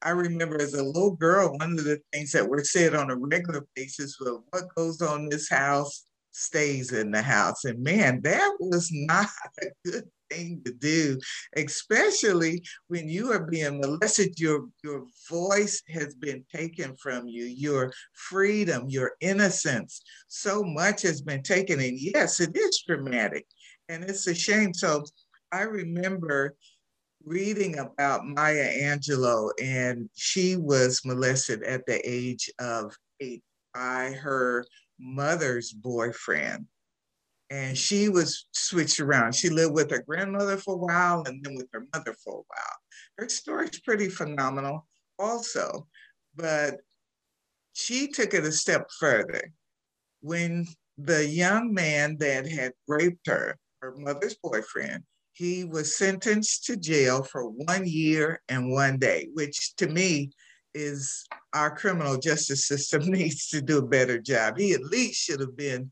I 0.04 0.10
remember 0.10 0.62
as 0.62 0.74
a 0.74 0.84
little 0.84 1.16
girl, 1.16 1.56
one 1.58 1.80
of 1.80 1.86
the 1.86 2.00
things 2.12 2.32
that 2.34 2.48
were 2.48 2.64
said 2.64 2.94
on 2.94 3.10
a 3.10 3.16
regular 3.16 3.66
basis 3.76 4.20
was 4.20 4.42
what 4.50 4.76
goes 4.76 5.02
on 5.02 5.22
in 5.22 5.30
this 5.30 5.50
house 5.50 6.06
stays 6.32 6.92
in 6.92 7.12
the 7.12 7.22
house. 7.22 7.64
And 7.64 7.82
man, 7.82 8.22
that 8.24 8.56
was 8.60 8.90
not 8.92 9.28
a 9.62 9.68
good 9.86 10.10
thing 10.30 10.62
to 10.66 10.74
do, 10.74 11.20
especially 11.56 12.64
when 12.88 13.08
you 13.08 13.32
are 13.32 13.46
being 13.46 13.80
molested. 13.80 14.40
Your, 14.40 14.68
your 14.84 15.06
voice 15.30 15.82
has 15.90 16.16
been 16.16 16.44
taken 16.54 16.96
from 16.98 17.28
you, 17.28 17.46
your 17.46 17.94
freedom, 18.14 18.90
your 18.90 19.14
innocence. 19.22 20.02
So 20.28 20.64
much 20.64 21.02
has 21.04 21.22
been 21.22 21.44
taken. 21.44 21.80
And 21.80 21.98
yes, 21.98 22.40
it 22.40 22.56
is 22.58 22.84
dramatic 22.86 23.46
and 23.88 24.04
it's 24.04 24.28
a 24.28 24.36
shame. 24.36 24.74
So 24.74 25.04
I 25.52 25.62
remember 25.62 26.56
reading 27.26 27.78
about 27.80 28.26
Maya 28.26 28.70
Angelou, 28.82 29.52
and 29.62 30.10
she 30.14 30.56
was 30.56 31.02
molested 31.06 31.64
at 31.64 31.86
the 31.86 32.02
age 32.10 32.52
of 32.60 32.96
eight 33.20 33.44
by 33.74 34.12
her 34.12 34.66
mother's 35.00 35.72
boyfriend. 35.72 36.66
And 37.50 37.78
she 37.78 38.10
was 38.10 38.48
switched 38.52 39.00
around. 39.00 39.36
She 39.36 39.50
lived 39.50 39.74
with 39.74 39.92
her 39.92 40.02
grandmother 40.02 40.58
for 40.58 40.74
a 40.74 40.78
while 40.78 41.24
and 41.26 41.44
then 41.44 41.56
with 41.56 41.68
her 41.74 41.86
mother 41.94 42.16
for 42.24 42.40
a 42.40 42.44
while. 42.48 42.78
Her 43.18 43.30
story's 43.30 43.80
pretty 43.82 44.10
phenomenal, 44.10 44.88
also, 45.20 45.88
but 46.36 46.78
she 47.74 48.08
took 48.08 48.34
it 48.34 48.44
a 48.44 48.52
step 48.52 48.90
further. 49.00 49.52
When 50.22 50.66
the 50.98 51.28
young 51.28 51.74
man 51.74 52.18
that 52.20 52.48
had 52.48 52.74
raped 52.88 53.28
her, 53.28 53.58
her 53.82 53.96
mother's 53.98 54.36
boyfriend, 54.36 55.04
he 55.34 55.66
was 55.66 55.98
sentenced 55.98 56.66
to 56.66 56.78
jail 56.78 57.24
for 57.24 57.50
one 57.50 57.88
year 57.88 58.42
and 58.50 58.72
one 58.72 58.98
day, 59.00 59.28
which 59.34 59.76
to 59.76 59.88
me 59.88 60.32
is 60.76 61.26
our 61.54 61.76
criminal 61.76 62.18
justice 62.18 62.68
system 62.68 63.04
needs 63.12 63.50
to 63.50 63.62
do 63.62 63.80
a 63.80 63.88
better 63.88 64.20
job. 64.20 64.58
He 64.58 64.74
at 64.74 64.84
least 64.84 65.22
should 65.22 65.40
have 65.40 65.58
been 65.58 65.92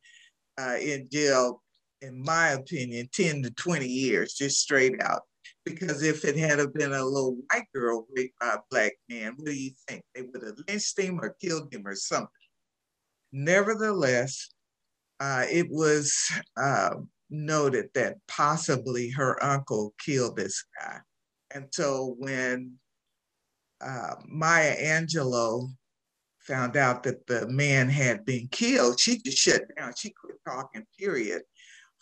uh, 0.60 0.78
in 0.80 1.08
jail, 1.12 1.62
in 2.02 2.24
my 2.24 2.50
opinion, 2.50 3.10
10 3.14 3.44
to 3.44 3.52
20 3.52 3.88
years, 3.88 4.34
just 4.34 4.60
straight 4.60 5.02
out. 5.02 5.22
Because 5.66 6.02
if 6.02 6.26
it 6.26 6.38
had 6.38 6.60
been 6.74 6.94
a 6.94 7.06
little 7.06 7.38
white 7.52 7.68
girl 7.74 8.08
raped 8.16 8.40
by 8.40 8.56
a 8.56 8.60
black 8.70 8.94
man, 9.10 9.34
what 9.36 9.46
do 9.46 9.54
you 9.54 9.72
think? 9.88 10.04
They 10.16 10.24
would 10.24 10.44
have 10.44 10.56
lynched 10.68 11.00
him 11.00 11.20
or 11.20 11.36
killed 11.42 11.74
him 11.74 11.86
or 11.86 11.96
something. 11.96 12.28
Nevertheless, 13.32 14.50
uh, 15.20 15.46
it 15.50 15.68
was 15.70 16.32
uh, 16.58 16.96
noted 17.32 17.90
that 17.96 18.18
possibly 18.28 19.10
her 19.10 19.42
uncle 19.44 19.94
killed 19.98 20.36
this 20.36 20.64
guy. 20.80 21.00
And 21.54 21.68
so 21.72 22.16
when 22.20 22.74
uh, 23.84 24.16
Maya 24.28 24.76
Angelou 24.78 25.70
found 26.40 26.76
out 26.76 27.04
that 27.04 27.26
the 27.28 27.48
man 27.48 27.90
had 27.90 28.26
been 28.26 28.48
killed, 28.50 29.00
she 29.00 29.18
just 29.20 29.38
shut 29.38 29.64
down. 29.78 29.94
She 29.98 30.10
quit 30.10 30.38
talking, 30.46 30.86
period, 31.00 31.42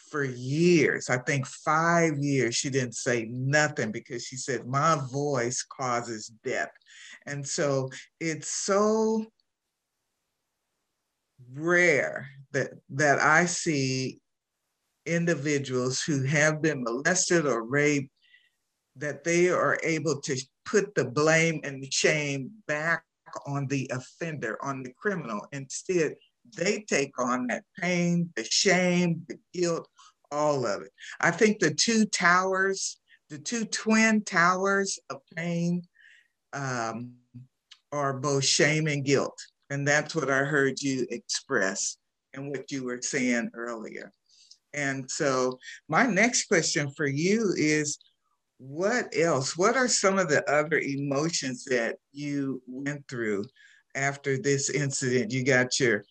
for 0.10 0.24
years. 0.24 1.10
I 1.10 1.18
think 1.18 1.46
five 1.46 2.18
years 2.18 2.56
she 2.56 2.70
didn't 2.70 2.96
say 2.96 3.28
nothing 3.30 3.92
because 3.92 4.26
she 4.26 4.36
said, 4.36 4.68
My 4.68 5.00
voice 5.12 5.64
causes 5.64 6.32
death. 6.44 6.72
And 7.26 7.48
so 7.48 7.90
it's 8.20 8.48
so 8.48 9.26
rare 11.54 12.28
that 12.52 12.72
that 12.90 13.20
I 13.20 13.46
see 13.46 14.20
individuals 15.06 16.02
who 16.02 16.24
have 16.24 16.62
been 16.62 16.84
molested 16.84 17.46
or 17.46 17.64
raped 17.64 18.12
that 18.96 19.24
they 19.24 19.50
are 19.50 19.80
able 19.84 20.20
to 20.22 20.36
put 20.66 20.94
the 20.96 21.06
blame 21.06 21.62
and 21.64 21.82
the 21.82 21.90
shame 21.90 22.52
back 22.68 23.04
on 23.46 23.68
the 23.68 23.90
offender, 23.94 24.58
on 24.64 24.84
the 24.84 24.94
criminal. 24.94 25.48
Instead, 25.52 26.16
they 26.56 26.82
take 26.88 27.18
on 27.20 27.48
that 27.48 27.64
pain, 27.80 28.30
the 28.36 28.44
shame, 28.44 29.26
the 29.28 29.38
guilt, 29.54 29.88
all 30.32 30.66
of 30.66 30.82
it. 30.82 30.92
I 31.20 31.32
think 31.32 31.60
the 31.60 31.74
two 31.74 32.06
towers, 32.06 33.00
the 33.30 33.38
two 33.38 33.66
twin 33.66 34.24
towers 34.24 35.00
of 35.10 35.22
pain 35.36 35.84
um, 36.54 37.14
are 37.92 38.14
both 38.14 38.46
shame 38.46 38.88
and 38.88 39.06
guilt. 39.06 39.40
And 39.70 39.88
that's 39.88 40.16
what 40.16 40.30
I 40.30 40.40
heard 40.40 40.82
you 40.82 41.06
express 41.10 41.98
and 42.34 42.50
what 42.50 42.72
you 42.72 42.84
were 42.84 43.02
saying 43.02 43.52
earlier. 43.54 44.12
And 44.74 45.10
so, 45.10 45.58
my 45.88 46.06
next 46.06 46.48
question 46.48 46.92
for 46.92 47.08
you 47.08 47.54
is 47.58 47.98
what 48.58 49.08
else? 49.18 49.58
What 49.58 49.76
are 49.76 49.88
some 49.88 50.20
of 50.20 50.30
the 50.30 50.48
other 50.52 50.80
emotions 50.80 51.64
that 51.66 51.96
you 52.12 52.62
went 52.68 53.08
through 53.08 53.46
after 53.96 54.38
this 54.38 54.70
incident? 54.70 55.32
You 55.32 55.44
got 55.44 55.80
your 55.80 56.04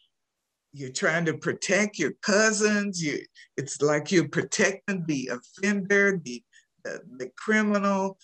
you're 0.73 0.91
trying 0.91 1.25
to 1.25 1.37
protect 1.37 1.99
your 1.99 2.13
cousins. 2.23 3.03
You, 3.03 3.21
it's 3.57 3.81
like 3.81 4.13
you're 4.13 4.29
protecting 4.29 5.05
the 5.07 5.31
offender, 5.33 6.21
the, 6.23 6.43
the, 6.85 7.01
the 7.17 7.31
criminal, 7.37 8.19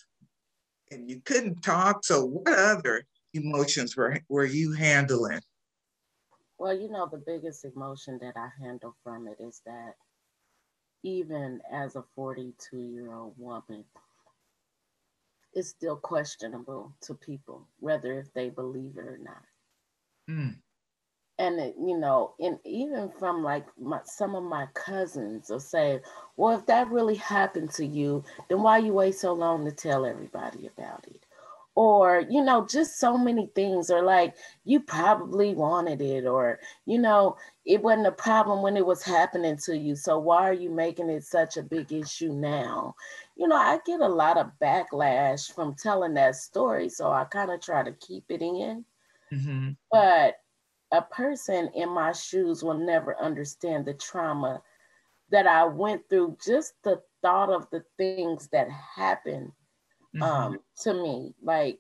and 0.91 1.09
you 1.09 1.21
couldn't 1.25 1.63
talk. 1.63 2.05
So, 2.05 2.25
what 2.25 2.59
other 2.59 3.07
emotions 3.33 3.97
were, 3.97 4.19
were 4.29 4.45
you 4.45 4.73
handling? 4.73 5.41
Well, 6.59 6.79
you 6.79 6.89
know, 6.91 7.09
the 7.11 7.23
biggest 7.27 7.65
emotion 7.65 8.19
that 8.23 8.37
I 8.37 8.49
handle 8.63 8.95
from 9.03 9.27
it 9.27 9.43
is 9.43 9.61
that 9.67 9.95
even 11.05 11.61
as 11.71 11.95
a 11.95 12.05
42 12.17 12.79
year 12.81 13.13
old 13.13 13.35
woman, 13.39 13.85
it's 15.53 15.69
still 15.69 15.97
questionable 15.97 16.93
to 17.03 17.15
people, 17.15 17.69
whether 17.79 18.19
if 18.19 18.33
they 18.33 18.49
believe 18.49 18.97
it 18.97 19.07
or 19.07 19.19
not. 19.19 19.45
Mm. 20.29 20.57
And 21.39 21.61
it, 21.61 21.75
you 21.79 21.99
know, 21.99 22.35
and 22.41 22.59
even 22.65 23.11
from 23.19 23.43
like 23.43 23.67
my, 23.79 24.01
some 24.05 24.35
of 24.35 24.45
my 24.45 24.67
cousins 24.75 25.51
will 25.51 25.61
say, 25.61 26.01
"Well, 26.37 26.57
if 26.57 26.67
that 26.67 26.91
really 26.91 27.17
happened 27.17 27.71
to 27.73 27.85
you, 27.85 28.25
then 28.49 28.63
why 28.63 28.79
you 28.79 28.93
wait 28.93 29.17
so 29.17 29.33
long 29.33 29.65
to 29.65 29.73
tell 29.73 30.07
everybody 30.07 30.67
about 30.69 31.07
it?" 31.09 31.24
Or 31.75 32.25
you 32.31 32.43
know 32.43 32.67
just 32.67 32.99
so 32.99 33.19
many 33.19 33.51
things 33.55 33.91
or 33.91 34.03
like 34.03 34.37
you 34.65 34.81
probably 34.81 35.55
wanted 35.55 36.01
it 36.01 36.25
or 36.25 36.61
you 36.87 36.99
know 36.99 37.37
it 37.65 37.83
wasn't 37.83 38.07
a 38.07 38.13
problem 38.13 38.63
when 38.63 38.77
it 38.77 38.87
was 38.87 39.03
happening 39.03 39.57
to 39.57 39.77
you 39.77 39.97
so 39.97 40.19
why 40.19 40.49
are 40.49 40.53
you 40.53 40.71
making 40.71 41.11
it 41.11 41.25
such 41.25 41.57
a 41.57 41.63
big 41.63 41.93
issue 41.93 42.33
now 42.33 42.95
you 43.37 43.49
know 43.49 43.57
i 43.57 43.79
get 43.85 44.01
a 44.01 44.09
lot 44.09 44.39
of 44.39 44.51
backlash 44.63 45.53
from 45.53 45.75
telling 45.75 46.15
that 46.15 46.37
story 46.37 46.89
so 46.89 47.11
i 47.11 47.25
kind 47.25 47.51
of 47.51 47.61
try 47.61 47.83
to 47.83 47.93
keep 47.93 48.25
it 48.29 48.41
in 48.41 48.85
mm-hmm. 49.33 49.71
but 49.91 50.37
a 50.93 51.03
person 51.03 51.69
in 51.75 51.89
my 51.89 52.13
shoes 52.13 52.63
will 52.63 52.79
never 52.79 53.21
understand 53.21 53.85
the 53.85 53.95
trauma 53.95 54.63
that 55.31 55.47
i 55.47 55.65
went 55.65 56.03
through 56.09 56.37
just 56.45 56.75
the 56.85 57.01
thought 57.21 57.51
of 57.51 57.69
the 57.71 57.83
things 57.99 58.49
that 58.53 58.69
happened 58.71 59.51
mm-hmm. 60.15 60.23
um, 60.23 60.59
to 60.83 60.95
me. 60.95 61.35
Like 61.43 61.79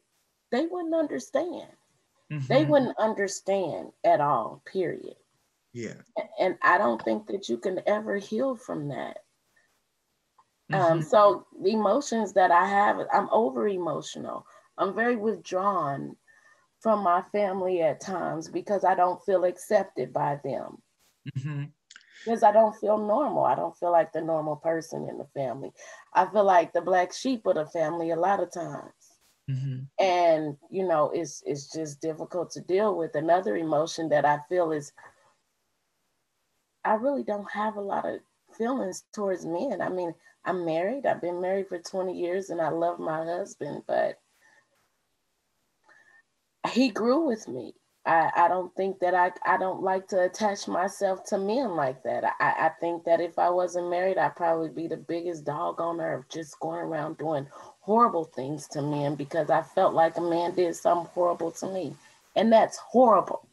they 0.50 0.66
wouldn't 0.66 0.94
understand. 0.94 1.68
Mm-hmm. 2.32 2.46
They 2.46 2.64
wouldn't 2.64 2.98
understand 2.98 3.92
at 4.04 4.20
all, 4.20 4.62
period. 4.70 5.16
Yeah. 5.72 5.94
And 6.38 6.56
I 6.62 6.78
don't 6.78 7.02
think 7.02 7.26
that 7.26 7.48
you 7.48 7.58
can 7.58 7.80
ever 7.86 8.16
heal 8.16 8.54
from 8.54 8.88
that. 8.88 9.18
Um, 10.72 10.80
mm-hmm. 10.80 10.92
Um, 10.92 11.02
so 11.02 11.46
the 11.60 11.72
emotions 11.72 12.32
that 12.34 12.50
I 12.50 12.66
have, 12.66 13.00
I'm 13.12 13.28
over 13.30 13.68
emotional. 13.68 14.46
I'm 14.78 14.94
very 14.94 15.16
withdrawn 15.16 16.16
from 16.80 17.02
my 17.02 17.22
family 17.32 17.82
at 17.82 18.00
times 18.00 18.48
because 18.48 18.84
I 18.84 18.94
don't 18.94 19.24
feel 19.24 19.44
accepted 19.44 20.12
by 20.12 20.40
them. 20.44 20.78
Because 22.24 22.42
I 22.42 22.52
don't 22.52 22.74
feel 22.76 22.98
normal. 22.98 23.44
I 23.44 23.54
don't 23.54 23.76
feel 23.76 23.92
like 23.92 24.12
the 24.12 24.22
normal 24.22 24.56
person 24.56 25.08
in 25.08 25.18
the 25.18 25.26
family. 25.34 25.72
I 26.14 26.26
feel 26.26 26.44
like 26.44 26.72
the 26.72 26.80
black 26.80 27.12
sheep 27.12 27.44
of 27.46 27.56
the 27.56 27.66
family 27.66 28.10
a 28.10 28.16
lot 28.16 28.42
of 28.42 28.52
times. 28.52 28.92
Mm-hmm. 29.50 29.80
And 30.02 30.56
you 30.70 30.88
know, 30.88 31.10
it's 31.12 31.42
it's 31.44 31.70
just 31.70 32.00
difficult 32.00 32.50
to 32.52 32.60
deal 32.60 32.96
with. 32.96 33.14
Another 33.14 33.56
emotion 33.56 34.08
that 34.08 34.24
I 34.24 34.38
feel 34.48 34.72
is 34.72 34.92
I 36.84 36.94
really 36.94 37.24
don't 37.24 37.50
have 37.50 37.76
a 37.76 37.80
lot 37.80 38.06
of 38.06 38.20
feelings 38.56 39.04
towards 39.12 39.44
men. 39.44 39.80
I 39.80 39.88
mean, 39.88 40.14
I'm 40.44 40.64
married. 40.64 41.06
I've 41.06 41.20
been 41.20 41.40
married 41.40 41.68
for 41.68 41.78
20 41.78 42.12
years 42.18 42.50
and 42.50 42.60
I 42.60 42.68
love 42.68 42.98
my 42.98 43.24
husband, 43.24 43.82
but 43.86 44.18
he 46.70 46.90
grew 46.90 47.26
with 47.26 47.48
me. 47.48 47.74
I, 48.06 48.30
I 48.36 48.48
don't 48.48 48.74
think 48.76 48.98
that 49.00 49.14
I, 49.14 49.32
I 49.46 49.56
don't 49.56 49.82
like 49.82 50.08
to 50.08 50.24
attach 50.24 50.68
myself 50.68 51.24
to 51.26 51.38
men 51.38 51.70
like 51.70 52.02
that. 52.02 52.24
I, 52.38 52.66
I 52.66 52.70
think 52.80 53.04
that 53.04 53.20
if 53.20 53.38
I 53.38 53.48
wasn't 53.48 53.88
married, 53.88 54.18
I'd 54.18 54.36
probably 54.36 54.68
be 54.68 54.88
the 54.88 54.98
biggest 54.98 55.44
dog 55.44 55.80
on 55.80 56.00
earth, 56.00 56.26
just 56.30 56.60
going 56.60 56.80
around 56.80 57.16
doing 57.16 57.46
horrible 57.80 58.24
things 58.24 58.68
to 58.68 58.82
men 58.82 59.14
because 59.14 59.48
I 59.48 59.62
felt 59.62 59.94
like 59.94 60.18
a 60.18 60.20
man 60.20 60.54
did 60.54 60.76
something 60.76 61.10
horrible 61.14 61.50
to 61.52 61.66
me. 61.66 61.96
And 62.36 62.52
that's 62.52 62.76
horrible. 62.76 63.48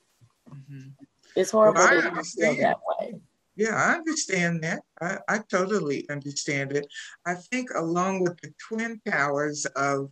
Mm-hmm. 0.50 0.89
It's 1.36 1.51
horrible 1.51 1.79
well, 1.81 2.01
to 2.01 2.24
feel 2.24 2.55
that 2.58 2.77
way. 3.00 3.22
Yeah, 3.55 3.75
I 3.75 3.93
understand 3.96 4.63
that. 4.63 4.81
I, 5.01 5.17
I 5.29 5.39
totally 5.50 6.10
understand 6.10 6.74
it. 6.74 6.88
I 7.25 7.36
think 7.36 7.70
along 7.74 8.24
with 8.24 8.39
the 8.41 8.53
twin 8.67 9.00
towers 9.10 9.65
of 9.77 10.12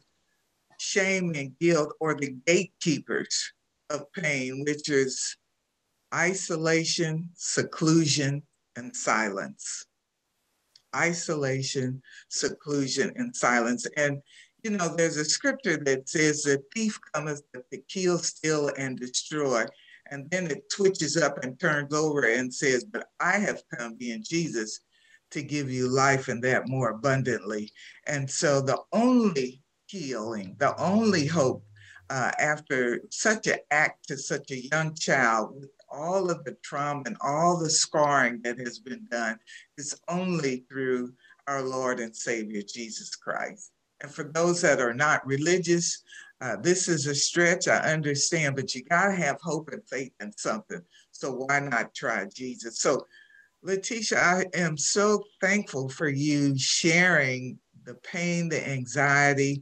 shame 0.78 1.34
and 1.36 1.58
guilt 1.60 1.94
or 2.00 2.16
the 2.16 2.36
gatekeepers 2.46 3.54
of 3.90 4.12
pain, 4.14 4.64
which 4.66 4.90
is 4.90 5.36
isolation, 6.14 7.30
seclusion, 7.36 8.44
and 8.76 8.96
silence. 8.96 9.86
Isolation, 10.96 12.02
seclusion, 12.30 13.12
and 13.16 13.36
silence. 13.36 13.86
And, 13.98 14.22
you 14.64 14.72
know, 14.72 14.96
there's 14.96 15.18
a 15.18 15.26
scripture 15.26 15.78
that 15.78 16.10
says, 16.10 16.44
The 16.44 16.62
thief 16.74 17.00
cometh 17.14 17.42
to 17.54 17.78
kill, 17.88 18.18
steal, 18.18 18.72
and 18.78 18.98
destroy. 18.98 19.66
And 20.12 20.30
then 20.32 20.50
it 20.50 20.64
switches 20.72 21.18
up 21.18 21.44
and 21.44 21.60
turns 21.60 21.94
over 21.94 22.22
and 22.22 22.54
says, 22.54 22.84
But 22.84 23.08
I 23.20 23.38
have 23.38 23.62
come, 23.78 23.96
being 23.96 24.24
Jesus, 24.24 24.80
to 25.32 25.44
give 25.44 25.70
you 25.70 25.88
life 25.88 26.28
and 26.28 26.44
that 26.44 26.68
more 26.68 26.90
abundantly. 26.90 27.72
And 28.08 28.30
so 28.30 28.62
the 28.62 28.80
only 28.92 29.62
healing, 29.86 30.56
the 30.60 30.76
only 30.82 31.28
hope 31.28 31.64
uh, 32.10 32.32
after 32.40 33.02
such 33.12 33.48
an 33.48 33.58
act 33.72 34.08
to 34.08 34.18
such 34.18 34.52
a 34.52 34.68
young 34.68 34.96
child 34.96 35.56
with 35.56 35.70
all 35.92 36.30
of 36.30 36.44
the 36.44 36.56
trauma 36.64 37.04
and 37.06 37.18
all 37.22 37.58
the 37.58 37.70
scarring 37.70 38.42
that 38.44 38.60
has 38.60 38.80
been 38.80 39.06
done 39.10 39.38
is 39.78 40.00
only 40.08 40.64
through 40.70 41.12
our 41.48 41.62
Lord 41.62 42.00
and 42.00 42.16
Savior 42.16 42.62
Jesus 42.62 43.16
Christ. 43.16 43.72
And 44.02 44.12
for 44.12 44.24
those 44.24 44.62
that 44.62 44.80
are 44.80 44.94
not 44.94 45.26
religious, 45.26 46.04
uh, 46.42 46.56
this 46.58 46.88
is 46.88 47.06
a 47.06 47.16
stretch, 47.16 47.68
I 47.68 47.80
understand, 47.92 48.56
but 48.56 48.74
you 48.74 48.84
got 48.86 49.08
to 49.08 49.16
have 49.16 49.40
hope 49.42 49.70
and 49.72 49.84
faith 49.90 50.14
in 50.22 50.32
something. 50.38 50.82
So 51.12 51.32
why 51.34 51.60
not 51.60 51.94
try 51.94 52.26
Jesus? 52.34 52.80
So, 52.80 53.06
Laticia, 53.66 54.18
I 54.18 54.46
am 54.58 54.78
so 54.78 55.22
thankful 55.42 55.90
for 55.90 56.08
you 56.08 56.58
sharing 56.58 57.60
the 57.84 57.96
pain, 57.96 58.48
the 58.48 58.66
anxiety, 58.70 59.62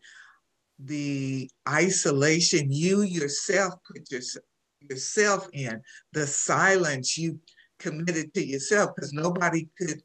the 0.80 1.50
isolation 1.68 2.72
you 2.72 3.02
yourself 3.02 3.76
put 3.86 4.12
yourself, 4.12 4.46
yourself 4.82 5.50
in, 5.54 5.82
the 6.14 6.28
silence 6.28 7.18
you 7.18 7.40
committed 7.80 8.34
to 8.34 8.46
yourself, 8.46 8.92
because 8.96 9.14
nobody 9.14 9.68
could 9.78 10.02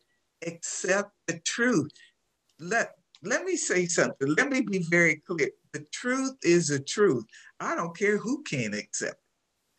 accept 0.47 1.13
the 1.27 1.39
truth. 1.41 1.91
Let 2.59 2.93
let 3.23 3.45
me 3.45 3.57
say 3.57 3.87
something. 3.87 4.35
Let 4.37 4.51
me 4.51 4.63
be 4.63 4.85
very 4.91 5.23
clear. 5.27 5.51
The 5.73 5.87
truth 5.93 6.37
is 6.43 6.69
the 6.69 6.81
truth. 6.81 7.25
I 7.61 7.77
don't 7.77 7.97
care 7.97 8.19
who 8.19 8.43
can't 8.43 8.75
accept 8.75 9.13
it. 9.13 9.19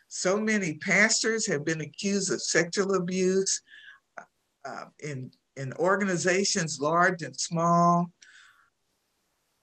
So 0.08 0.40
many 0.40 0.76
pastors 0.76 1.46
have 1.48 1.66
been 1.66 1.82
accused 1.82 2.32
of 2.32 2.42
sexual 2.42 2.96
abuse 2.96 3.62
uh, 4.66 4.86
in, 5.00 5.32
in 5.58 5.74
organizations 5.74 6.80
large 6.80 7.22
and 7.22 7.38
small. 7.38 8.12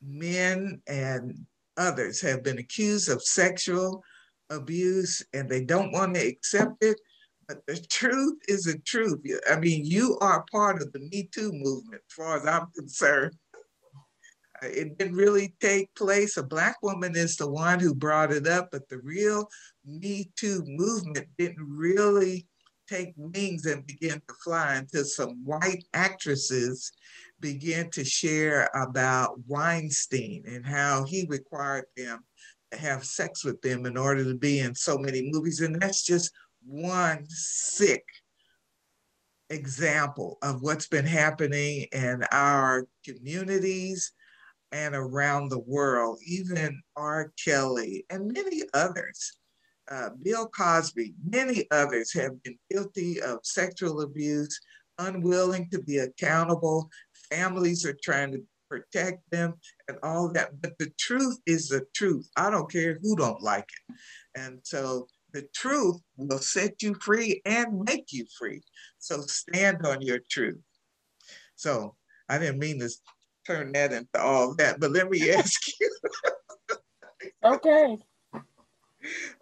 Men 0.03 0.81
and 0.87 1.47
others 1.77 2.21
have 2.21 2.43
been 2.43 2.59
accused 2.59 3.09
of 3.09 3.23
sexual 3.23 4.03
abuse 4.51 5.25
and 5.33 5.49
they 5.49 5.65
don't 5.65 5.93
want 5.93 6.15
to 6.15 6.27
accept 6.27 6.83
it. 6.83 7.01
But 7.49 7.67
the 7.67 7.81
truth 7.91 8.39
is 8.47 8.65
the 8.65 8.79
truth. 8.87 9.21
I 9.51 9.59
mean, 9.59 9.85
you 9.85 10.17
are 10.21 10.45
part 10.53 10.81
of 10.81 10.93
the 10.93 11.01
Me 11.01 11.29
Too 11.33 11.51
movement, 11.53 12.03
as 12.09 12.15
far 12.15 12.37
as 12.37 12.47
I'm 12.47 12.69
concerned. 12.77 13.37
Uh, 14.63 14.69
it 14.69 14.99
didn't 14.99 15.17
really 15.17 15.55
take 15.61 15.93
place. 15.97 16.37
A 16.37 16.45
Black 16.45 16.77
woman 16.81 17.17
is 17.17 17.37
the 17.37 17.51
one 17.51 17.81
who 17.81 17.95
brought 17.95 18.31
it 18.31 18.47
up, 18.47 18.69
but 18.71 18.89
the 18.89 18.99
real 18.99 19.49
Me 19.85 20.31
Too 20.37 20.63
movement 20.67 21.27
didn't 21.39 21.67
really 21.69 22.47
take 22.89 23.13
wings 23.17 23.67
and 23.67 23.87
begin 23.87 24.21
to 24.29 24.35
fly 24.45 24.75
until 24.75 25.05
some 25.05 25.45
white 25.45 25.85
actresses 25.95 26.93
began 27.40 27.90
to 27.90 28.05
share 28.05 28.68
about 28.74 29.38
Weinstein 29.46 30.44
and 30.46 30.64
how 30.64 31.05
he 31.05 31.26
required 31.29 31.87
them 31.96 32.24
to 32.70 32.79
have 32.79 33.05
sex 33.05 33.44
with 33.44 33.61
them 33.62 33.87
in 33.87 33.96
order 33.96 34.24
to 34.24 34.35
be 34.35 34.61
in 34.61 34.74
so 34.74 34.98
many 34.98 35.31
movies. 35.33 35.61
And 35.61 35.81
that's 35.81 36.05
just 36.05 36.31
one 36.64 37.24
sick 37.29 38.05
example 39.50 40.38
of 40.42 40.62
what's 40.62 40.87
been 40.87 41.07
happening 41.07 41.87
in 41.92 42.24
our 42.31 42.87
communities 43.05 44.12
and 44.72 44.94
around 44.94 45.48
the 45.48 45.59
world, 45.59 46.20
even 46.24 46.81
R. 46.96 47.33
Kelly 47.42 48.05
and 48.11 48.33
many 48.33 48.62
others. 48.72 49.38
Uh, 49.90 50.11
Bill 50.22 50.48
Cosby, 50.48 51.14
many 51.29 51.66
others 51.72 52.12
have 52.12 52.40
been 52.44 52.57
guilty 52.70 53.20
of 53.20 53.40
sexual 53.42 54.03
abuse, 54.03 54.61
unwilling 54.98 55.68
to 55.70 55.83
be 55.83 55.98
accountable. 55.98 56.88
Families 57.31 57.85
are 57.85 57.97
trying 58.03 58.33
to 58.33 58.43
protect 58.69 59.29
them 59.31 59.55
and 59.88 59.99
all 60.03 60.33
that. 60.33 60.61
But 60.61 60.79
the 60.79 60.90
truth 60.99 61.38
is 61.47 61.69
the 61.69 61.85
truth. 61.95 62.29
I 62.37 62.51
don't 62.51 62.71
care 62.71 62.99
who 63.03 63.16
don't 63.16 63.43
like 63.43 63.69
it. 63.88 63.95
And 64.40 64.61
so 64.62 65.07
the 65.33 65.47
truth 65.55 65.97
will 66.16 66.38
set 66.38 66.83
you 66.83 66.95
free 66.95 67.40
and 67.45 67.83
make 67.85 68.12
you 68.12 68.27
free. 68.38 68.62
So 68.99 69.21
stand 69.23 69.87
on 69.87 70.03
your 70.03 70.21
truth. 70.31 70.61
So 71.57 71.97
I 72.29 72.38
didn't 72.38 72.59
mean 72.59 72.81
to 72.81 72.90
turn 73.47 73.73
that 73.73 73.93
into 73.93 74.21
all 74.21 74.55
that. 74.57 74.81
But 74.81 74.93
let 74.93 75.11
me 75.11 75.31
ask 75.37 75.61
you. 75.81 75.90
okay. 77.45 77.99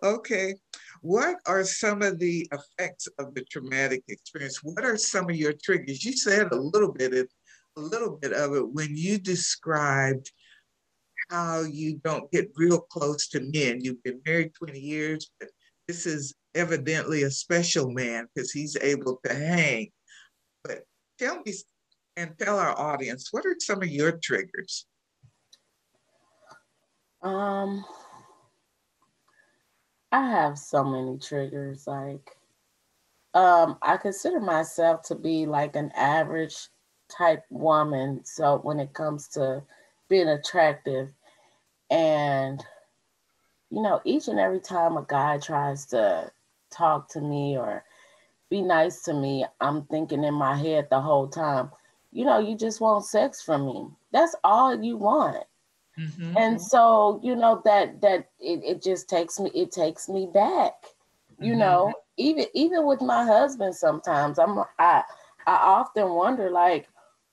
Okay. 0.03 0.55
What 1.01 1.37
are 1.47 1.65
some 1.65 2.03
of 2.03 2.19
the 2.19 2.49
effects 2.53 3.09
of 3.19 3.35
the 3.35 3.45
traumatic 3.51 4.03
experience? 4.09 4.63
What 4.63 4.85
are 4.85 4.97
some 4.97 5.29
of 5.29 5.37
your 5.37 5.53
triggers? 5.53 6.05
You 6.05 6.13
said 6.13 6.53
a 6.53 6.57
little 6.57 6.93
bit 6.93 7.13
of, 7.15 7.29
a 7.79 7.81
little 7.81 8.17
bit 8.17 8.33
of 8.33 8.55
it 8.55 8.69
when 8.69 8.97
you 8.97 9.19
described 9.19 10.31
how 11.31 11.61
you 11.61 12.01
don't 12.05 12.31
get 12.31 12.51
real 12.57 12.81
close 12.81 13.29
to 13.29 13.41
men. 13.41 13.81
You've 13.81 14.03
been 14.03 14.21
married 14.27 14.55
20 14.55 14.79
years, 14.79 15.31
but 15.39 15.51
this 15.87 16.07
is 16.07 16.35
evidently 16.55 17.23
a 17.23 17.31
special 17.31 17.91
man 17.91 18.27
because 18.35 18.51
he's 18.51 18.77
able 18.81 19.21
to 19.25 19.35
hang. 19.35 19.91
But 20.65 20.83
tell 21.19 21.41
me 21.45 21.55
and 22.17 22.37
tell 22.39 22.59
our 22.59 22.77
audience 22.79 23.29
what 23.31 23.47
are 23.47 23.57
some 23.61 23.83
of 23.83 23.89
your 23.89 24.19
triggers? 24.23 24.87
Um, 27.23 27.85
I 30.11 30.29
have 30.31 30.59
so 30.59 30.83
many 30.85 31.19
triggers. 31.19 31.87
Like, 31.87 32.37
um, 33.35 33.79
I 33.83 33.97
consider 33.99 34.41
myself 34.41 35.03
to 35.09 35.15
be 35.15 35.47
like 35.47 35.77
an 35.77 35.91
average 35.95 36.69
type 37.09 37.45
woman. 37.51 38.25
So 38.25 38.59
when 38.63 38.81
it 38.81 38.93
comes 38.93 39.29
to 39.29 39.63
being 40.09 40.29
attractive, 40.29 41.11
and 41.91 42.63
you 43.71 43.83
know, 43.83 44.01
each 44.05 44.29
and 44.29 44.39
every 44.39 44.61
time 44.61 44.97
a 44.97 45.05
guy 45.09 45.39
tries 45.39 45.87
to 45.87 46.31
talk 46.71 47.09
to 47.11 47.21
me 47.21 47.57
or 47.57 47.85
be 48.51 48.63
nice 48.63 49.03
to 49.03 49.13
me, 49.13 49.45
I'm 49.61 49.85
thinking 49.85 50.25
in 50.25 50.35
my 50.35 50.57
head 50.57 50.89
the 50.91 51.01
whole 51.01 51.29
time, 51.29 51.71
you 52.13 52.25
know, 52.25 52.39
you 52.39 52.57
just 52.57 52.81
want 52.81 53.05
sex 53.05 53.43
from 53.43 53.67
me. 53.67 53.87
That's 54.11 54.35
all 54.43 54.83
you 54.83 54.97
want. 54.97 55.45
Mm-hmm. 55.99 56.37
And 56.37 56.61
so, 56.61 57.21
you 57.23 57.35
know, 57.37 57.61
that 57.65 58.01
that 58.01 58.31
it, 58.41 58.63
it 58.65 58.83
just 58.83 59.09
takes 59.09 59.39
me, 59.39 59.51
it 59.55 59.73
takes 59.73 60.09
me 60.09 60.29
back. 60.33 60.75
You 61.41 61.53
mm-hmm. 61.53 61.61
know, 61.61 61.93
even 62.17 62.47
even 62.55 62.87
with 62.87 63.01
my 63.01 63.25
husband 63.25 63.75
sometimes 63.75 64.39
I'm 64.39 64.59
I 64.79 65.03
I 65.47 65.57
often 65.57 66.11
wonder 66.11 66.51
like, 66.51 66.89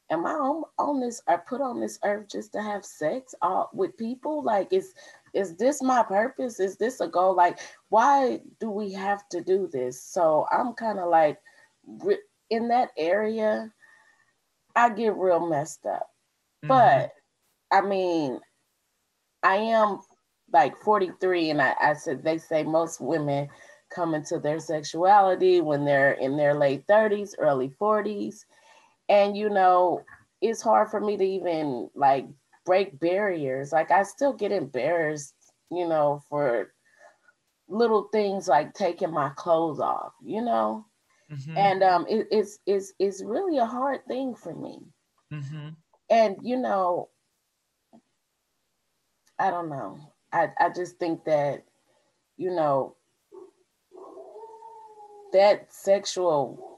am 0.10 0.26
I 0.26 0.32
on, 0.32 0.64
on 0.78 1.00
this 1.00 1.22
I 1.28 1.38
put 1.38 1.62
on 1.62 1.80
this 1.80 2.00
earth 2.04 2.28
just 2.30 2.54
to 2.54 2.62
have 2.62 2.86
sex 2.86 3.34
all, 3.42 3.70
with 3.74 3.98
people? 3.98 4.44
Like 4.44 4.72
is 4.72 4.94
is 5.34 5.56
this 5.58 5.82
my 5.82 6.02
purpose? 6.04 6.60
Is 6.60 6.78
this 6.78 7.02
a 7.02 7.08
goal? 7.08 7.36
Like, 7.36 7.60
why 7.90 8.40
do 8.62 8.70
we 8.72 8.92
have 8.94 9.28
to 9.30 9.42
do 9.42 9.68
this? 9.68 10.02
So 10.02 10.48
I'm 10.50 10.74
kind 10.74 10.98
of 10.98 11.10
like 11.10 11.38
in 12.50 12.68
that 12.70 12.90
area, 12.98 13.72
I 14.76 14.90
get 14.90 15.16
real 15.16 15.46
messed 15.46 15.86
up. 15.86 16.10
Mm-hmm. 16.64 16.68
But 16.70 17.12
I 17.72 17.82
mean, 17.82 18.40
I 19.44 19.56
am 19.56 20.00
like 20.54 20.78
43, 20.78 21.50
and 21.52 21.62
I, 21.62 21.76
I 21.82 21.94
said 21.94 22.24
they 22.24 22.38
say 22.38 22.64
most 22.64 23.02
women 23.02 23.50
come 23.94 24.16
into 24.16 24.40
their 24.40 24.60
sexuality 24.60 25.62
when 25.62 25.86
they're 25.86 26.14
in 26.14 26.38
their 26.38 26.56
late 26.56 26.86
30s, 26.88 27.34
early 27.38 27.70
40s. 27.70 28.46
And 29.10 29.38
you 29.38 29.50
know, 29.50 30.02
it's 30.42 30.62
hard 30.62 30.90
for 30.90 31.00
me 31.00 31.18
to 31.18 31.24
even 31.24 31.90
like 31.96 32.28
break 32.66 33.00
barriers. 33.00 33.72
Like 33.72 33.92
I 33.92 34.04
still 34.04 34.34
get 34.34 34.52
embarrassed, 34.52 35.34
you 35.72 35.88
know, 35.88 36.22
for 36.30 36.72
little 37.68 38.10
things 38.12 38.48
like 38.48 38.74
taking 38.74 39.12
my 39.12 39.30
clothes 39.36 39.80
off, 39.80 40.14
you 40.24 40.42
know. 40.42 40.86
Mm-hmm. 41.32 41.58
And 41.58 41.84
um, 41.84 42.06
it, 42.08 42.28
it's 42.32 42.60
it's 42.66 42.94
it's 43.00 43.24
really 43.24 43.58
a 43.58 43.66
hard 43.66 44.06
thing 44.08 44.36
for 44.36 44.54
me. 44.54 44.80
Mm-hmm. 45.34 45.70
And 46.10 46.38
you 46.44 46.58
know, 46.58 47.10
I 49.40 49.50
don't 49.50 49.70
know. 49.70 49.98
I 50.32 50.50
I 50.60 50.70
just 50.70 50.98
think 50.98 51.26
that, 51.26 51.64
you 52.38 52.52
know, 52.52 52.96
that 55.34 55.74
sexual 55.74 56.75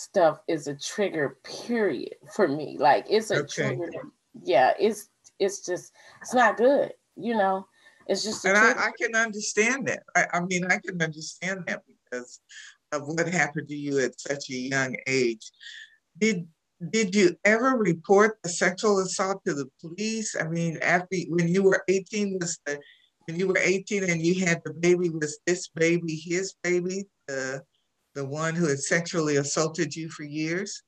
stuff 0.00 0.40
is 0.48 0.66
a 0.66 0.74
trigger 0.74 1.38
period 1.44 2.14
for 2.34 2.48
me. 2.48 2.76
Like 2.78 3.06
it's 3.08 3.30
a 3.30 3.40
okay. 3.40 3.76
trigger. 3.76 3.90
Yeah, 4.42 4.72
it's 4.78 5.08
it's 5.38 5.64
just 5.64 5.92
it's 6.20 6.34
not 6.34 6.56
good, 6.56 6.92
you 7.16 7.34
know. 7.34 7.66
It's 8.06 8.24
just 8.24 8.44
and 8.44 8.56
I, 8.56 8.70
I, 8.70 8.90
can 9.00 9.14
understand 9.14 9.86
that. 9.86 10.02
I, 10.16 10.26
I 10.32 10.40
mean, 10.40 10.64
I 10.64 10.78
can 10.78 11.00
understand 11.00 11.64
that 11.66 11.82
because 11.86 12.40
of 12.90 13.06
what 13.06 13.28
happened 13.28 13.68
to 13.68 13.76
you 13.76 14.00
at 14.00 14.20
such 14.20 14.50
a 14.50 14.54
young 14.54 14.96
age. 15.06 15.50
Did 16.18 16.48
did 16.90 17.14
you 17.14 17.36
ever 17.44 17.76
report 17.76 18.38
the 18.42 18.48
sexual 18.48 18.98
assault 19.00 19.42
to 19.46 19.54
the 19.54 19.68
police? 19.80 20.34
I 20.34 20.48
mean, 20.48 20.78
after 20.82 21.16
when 21.28 21.48
you 21.48 21.62
were 21.62 21.84
18, 21.88 22.38
was 22.40 22.58
the 22.66 22.80
when 23.26 23.38
you 23.38 23.46
were 23.46 23.58
18 23.58 24.04
and 24.04 24.20
you 24.20 24.44
had 24.44 24.62
the 24.64 24.72
baby, 24.72 25.10
was 25.10 25.38
this 25.46 25.68
baby 25.68 26.16
his 26.16 26.54
baby, 26.64 27.04
the 27.28 27.62
the 28.14 28.24
one 28.24 28.54
who 28.54 28.66
had 28.66 28.78
sexually 28.78 29.36
assaulted 29.36 29.94
you 29.94 30.08
for 30.08 30.24
years? 30.24 30.82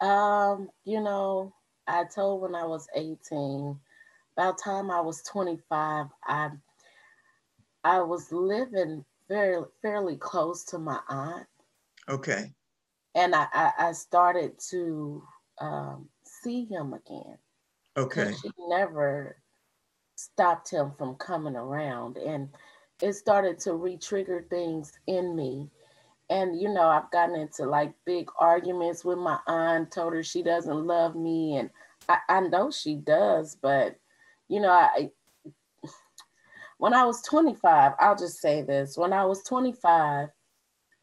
Um, 0.00 0.68
you 0.84 1.00
know, 1.00 1.54
I 1.86 2.04
told 2.04 2.42
when 2.42 2.54
I 2.54 2.64
was 2.64 2.86
18. 2.94 3.78
By 4.36 4.46
the 4.46 4.58
time 4.62 4.90
I 4.90 5.00
was 5.00 5.22
25, 5.22 6.06
I 6.26 6.50
I 7.84 8.00
was 8.00 8.30
living 8.30 9.04
very 9.28 9.62
fairly 9.82 10.16
close 10.16 10.64
to 10.66 10.78
my 10.78 11.00
aunt. 11.08 11.46
Okay. 12.08 12.52
And 13.14 13.34
I 13.34 13.46
I, 13.52 13.72
I 13.78 13.92
started 13.92 14.52
to 14.70 15.22
um, 15.60 16.08
see 16.24 16.66
him 16.66 16.94
again. 16.94 17.38
Okay. 17.96 18.32
She 18.40 18.50
never 18.68 19.36
stopped 20.14 20.70
him 20.70 20.92
from 20.96 21.16
coming 21.16 21.56
around, 21.56 22.16
and 22.16 22.48
it 23.02 23.12
started 23.14 23.58
to 23.60 23.74
re-trigger 23.74 24.46
things 24.50 24.98
in 25.06 25.36
me. 25.36 25.68
And 26.30 26.60
you 26.60 26.72
know, 26.72 26.82
I've 26.82 27.10
gotten 27.10 27.36
into 27.36 27.64
like 27.66 27.94
big 28.04 28.28
arguments 28.38 29.04
with 29.04 29.18
my 29.18 29.38
aunt. 29.46 29.90
Told 29.90 30.12
her 30.12 30.22
she 30.22 30.42
doesn't 30.42 30.86
love 30.86 31.16
me, 31.16 31.56
and 31.56 31.70
I, 32.08 32.18
I 32.28 32.40
know 32.40 32.70
she 32.70 32.96
does, 32.96 33.56
but 33.60 33.96
you 34.48 34.60
know, 34.60 34.70
I 34.70 35.10
when 36.78 36.92
I 36.92 37.04
was 37.04 37.22
25, 37.22 37.92
I'll 37.98 38.16
just 38.16 38.40
say 38.40 38.62
this. 38.62 38.98
When 38.98 39.12
I 39.12 39.24
was 39.24 39.42
25, 39.44 40.28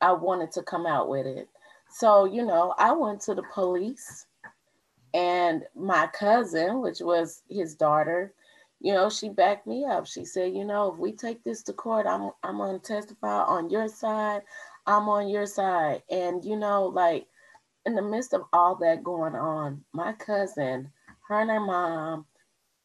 I 0.02 0.12
wanted 0.12 0.52
to 0.52 0.64
come 0.64 0.86
out 0.86 1.10
with 1.10 1.26
it. 1.26 1.50
So, 1.90 2.26
you 2.26 2.46
know, 2.46 2.76
I 2.78 2.92
went 2.92 3.22
to 3.22 3.36
the 3.36 3.44
police 3.54 4.28
and 5.14 5.64
my 5.76 6.08
cousin, 6.08 6.82
which 6.82 7.00
was 7.00 7.42
his 7.50 7.74
daughter, 7.74 8.34
you 8.86 8.94
know, 8.94 9.10
she 9.10 9.30
backed 9.30 9.66
me 9.66 9.84
up. 9.84 10.06
She 10.06 10.26
said, 10.26 10.54
you 10.54 10.64
know, 10.64 10.94
if 10.94 11.00
we 11.00 11.12
take 11.12 11.44
this 11.44 11.64
to 11.64 11.74
court, 11.74 12.06
I'm 12.06 12.30
I'm 12.44 12.60
gonna 12.60 12.78
testify 12.78 13.42
on 13.42 13.72
your 13.72 13.88
side. 13.88 14.44
I'm 14.86 15.10
on 15.10 15.28
your 15.28 15.48
side. 15.48 16.04
And 16.12 16.46
you 16.46 16.56
know, 16.56 16.86
like 16.86 17.26
in 17.88 17.96
the 17.96 18.04
midst 18.04 18.36
of 18.36 18.44
all 18.54 18.76
that 18.76 19.04
going 19.04 19.34
on, 19.34 19.84
my 19.92 20.14
cousin, 20.14 20.92
her 21.28 21.40
and 21.42 21.50
her 21.50 21.60
mom, 21.60 22.28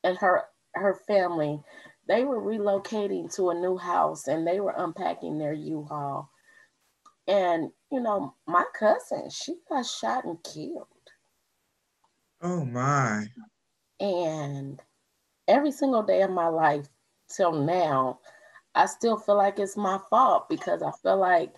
and 0.02 0.16
her 0.16 0.44
her 0.74 0.94
family, 1.06 1.60
they 2.08 2.24
were 2.24 2.40
relocating 2.40 3.30
to 3.34 3.50
a 3.50 3.54
new 3.54 3.76
house 3.76 4.26
and 4.26 4.46
they 4.46 4.60
were 4.60 4.74
unpacking 4.78 5.36
their 5.36 5.52
U-Haul. 5.52 6.30
And, 7.28 7.72
you 7.92 8.00
know, 8.00 8.34
my 8.46 8.64
cousin, 8.78 9.28
she 9.28 9.56
got 9.68 9.84
shot 9.84 10.24
and 10.24 10.42
killed. 10.42 10.86
Oh 12.40 12.64
my. 12.64 13.26
And 14.00 14.80
every 15.50 15.72
single 15.72 16.02
day 16.02 16.22
of 16.22 16.30
my 16.30 16.48
life 16.48 16.86
till 17.28 17.52
now, 17.52 18.20
I 18.74 18.86
still 18.86 19.16
feel 19.16 19.36
like 19.36 19.58
it's 19.58 19.76
my 19.76 19.98
fault 20.08 20.48
because 20.48 20.82
I 20.82 20.92
feel 21.02 21.18
like, 21.18 21.54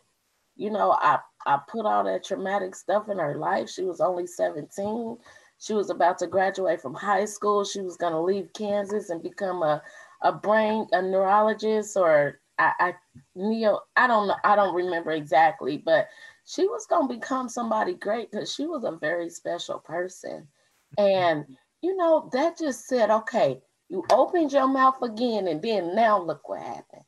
you 0.56 0.70
know, 0.70 0.92
I, 0.92 1.18
I 1.46 1.58
put 1.68 1.86
all 1.86 2.04
that 2.04 2.24
traumatic 2.24 2.74
stuff 2.74 3.08
in 3.08 3.18
her 3.18 3.36
life. 3.36 3.68
She 3.68 3.82
was 3.84 4.00
only 4.00 4.26
17. 4.26 5.18
She 5.58 5.74
was 5.74 5.90
about 5.90 6.18
to 6.18 6.26
graduate 6.26 6.80
from 6.80 6.94
high 6.94 7.26
school. 7.26 7.64
She 7.64 7.82
was 7.82 7.96
going 7.96 8.14
to 8.14 8.20
leave 8.20 8.52
Kansas 8.54 9.10
and 9.10 9.22
become 9.22 9.62
a 9.62 9.82
a 10.22 10.32
brain 10.32 10.86
a 10.92 11.02
neurologist 11.02 11.96
or 11.96 12.40
I, 12.58 12.72
I 12.80 12.94
neo 13.34 13.80
I 13.96 14.06
don't 14.06 14.28
know 14.28 14.36
I 14.44 14.56
don't 14.56 14.74
remember 14.74 15.10
exactly, 15.10 15.78
but 15.78 16.08
she 16.44 16.66
was 16.66 16.86
gonna 16.86 17.08
become 17.08 17.48
somebody 17.48 17.94
great 17.94 18.30
because 18.30 18.52
she 18.52 18.66
was 18.66 18.84
a 18.84 18.92
very 18.92 19.28
special 19.30 19.78
person. 19.78 20.46
And 20.98 21.44
you 21.82 21.96
know, 21.96 22.30
that 22.32 22.58
just 22.58 22.86
said, 22.86 23.10
okay, 23.10 23.60
you 23.92 24.04
opened 24.10 24.52
your 24.52 24.66
mouth 24.66 25.00
again, 25.02 25.48
and 25.48 25.60
then 25.60 25.94
now 25.94 26.20
look 26.20 26.48
what 26.48 26.62
happened. 26.62 27.04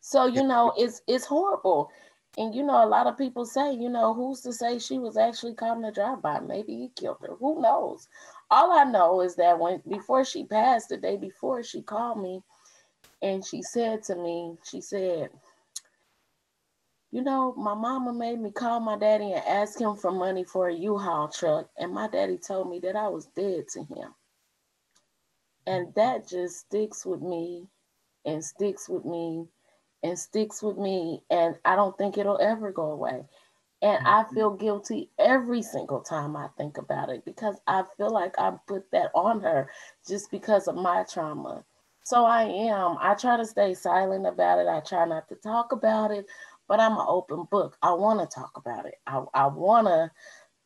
So, 0.00 0.26
you 0.26 0.42
know, 0.42 0.74
it's 0.76 1.00
it's 1.06 1.24
horrible. 1.24 1.90
And 2.36 2.52
you 2.52 2.64
know, 2.64 2.84
a 2.84 2.88
lot 2.88 3.06
of 3.06 3.16
people 3.16 3.46
say, 3.46 3.72
you 3.72 3.88
know, 3.88 4.12
who's 4.12 4.40
to 4.40 4.52
say 4.52 4.80
she 4.80 4.98
was 4.98 5.16
actually 5.16 5.54
caught 5.54 5.78
in 5.78 5.84
a 5.84 5.92
drive-by? 5.92 6.40
Maybe 6.40 6.74
he 6.74 6.90
killed 6.96 7.18
her. 7.22 7.36
Who 7.38 7.62
knows? 7.62 8.08
all 8.50 8.72
I 8.72 8.84
know 8.84 9.20
is 9.20 9.34
that 9.36 9.58
when 9.58 9.82
before 9.88 10.24
she 10.24 10.44
passed, 10.44 10.88
the 10.88 10.96
day 10.96 11.16
before, 11.16 11.62
she 11.62 11.82
called 11.82 12.22
me 12.22 12.42
and 13.22 13.44
she 13.44 13.62
said 13.62 14.02
to 14.04 14.16
me, 14.16 14.56
she 14.68 14.80
said, 14.80 15.30
you 17.10 17.22
know, 17.22 17.54
my 17.56 17.74
mama 17.74 18.12
made 18.12 18.40
me 18.40 18.50
call 18.50 18.80
my 18.80 18.98
daddy 18.98 19.32
and 19.32 19.44
ask 19.46 19.80
him 19.80 19.96
for 19.96 20.10
money 20.10 20.44
for 20.44 20.68
a 20.68 20.74
U-Haul 20.74 21.28
truck. 21.28 21.68
And 21.78 21.92
my 21.92 22.08
daddy 22.08 22.38
told 22.38 22.68
me 22.68 22.80
that 22.80 22.96
I 22.96 23.08
was 23.08 23.26
dead 23.36 23.68
to 23.68 23.84
him. 23.84 24.14
And 25.66 25.94
that 25.94 26.28
just 26.28 26.60
sticks 26.60 27.06
with 27.06 27.22
me 27.22 27.66
and 28.24 28.44
sticks 28.44 28.88
with 28.88 29.04
me 29.04 29.46
and 30.02 30.18
sticks 30.18 30.62
with 30.62 30.76
me. 30.76 31.22
And 31.30 31.56
I 31.64 31.76
don't 31.76 31.96
think 31.96 32.18
it'll 32.18 32.40
ever 32.40 32.70
go 32.70 32.92
away. 32.92 33.24
And 33.82 34.06
I 34.06 34.22
mm-hmm. 34.22 34.34
feel 34.34 34.50
guilty 34.50 35.10
every 35.18 35.62
single 35.62 36.00
time 36.00 36.36
I 36.36 36.48
think 36.56 36.78
about 36.78 37.10
it 37.10 37.24
because 37.24 37.56
I 37.66 37.84
feel 37.96 38.10
like 38.10 38.34
I 38.38 38.52
put 38.66 38.90
that 38.92 39.10
on 39.14 39.40
her 39.40 39.70
just 40.08 40.30
because 40.30 40.68
of 40.68 40.74
my 40.74 41.04
trauma. 41.10 41.64
So 42.04 42.24
I 42.24 42.42
am. 42.44 42.96
I 43.00 43.14
try 43.14 43.36
to 43.36 43.46
stay 43.46 43.74
silent 43.74 44.26
about 44.26 44.58
it. 44.58 44.68
I 44.68 44.80
try 44.80 45.06
not 45.06 45.28
to 45.28 45.36
talk 45.36 45.72
about 45.72 46.10
it, 46.10 46.26
but 46.68 46.80
I'm 46.80 46.92
an 46.92 47.06
open 47.08 47.44
book. 47.50 47.76
I 47.82 47.92
want 47.92 48.20
to 48.20 48.34
talk 48.34 48.52
about 48.56 48.86
it. 48.86 48.96
I, 49.06 49.22
I 49.32 49.46
want 49.46 49.86
to 49.86 50.10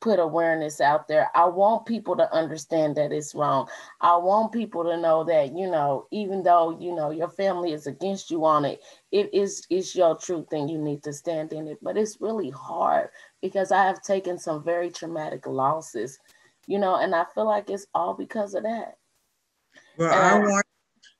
put 0.00 0.18
awareness 0.18 0.80
out 0.80 1.08
there. 1.08 1.30
I 1.34 1.46
want 1.46 1.86
people 1.86 2.16
to 2.16 2.32
understand 2.32 2.96
that 2.96 3.12
it's 3.12 3.34
wrong. 3.34 3.68
I 4.00 4.16
want 4.16 4.52
people 4.52 4.84
to 4.84 4.96
know 4.96 5.24
that, 5.24 5.56
you 5.56 5.70
know, 5.70 6.06
even 6.10 6.42
though, 6.42 6.78
you 6.78 6.94
know, 6.94 7.10
your 7.10 7.28
family 7.28 7.72
is 7.72 7.86
against 7.86 8.30
you 8.30 8.44
on 8.44 8.64
it, 8.64 8.82
it 9.10 9.32
is 9.34 9.66
it's 9.70 9.96
your 9.96 10.16
truth 10.16 10.52
and 10.52 10.70
you 10.70 10.78
need 10.78 11.02
to 11.02 11.12
stand 11.12 11.52
in 11.52 11.66
it. 11.66 11.78
But 11.82 11.96
it's 11.96 12.20
really 12.20 12.50
hard 12.50 13.08
because 13.42 13.72
I 13.72 13.84
have 13.84 14.02
taken 14.02 14.38
some 14.38 14.62
very 14.62 14.90
traumatic 14.90 15.46
losses, 15.46 16.18
you 16.66 16.78
know, 16.78 16.96
and 16.96 17.14
I 17.14 17.24
feel 17.34 17.46
like 17.46 17.68
it's 17.68 17.86
all 17.94 18.14
because 18.14 18.54
of 18.54 18.62
that. 18.62 18.98
Well, 19.96 20.12
and 20.12 20.44
I 20.44 20.48
want 20.48 20.66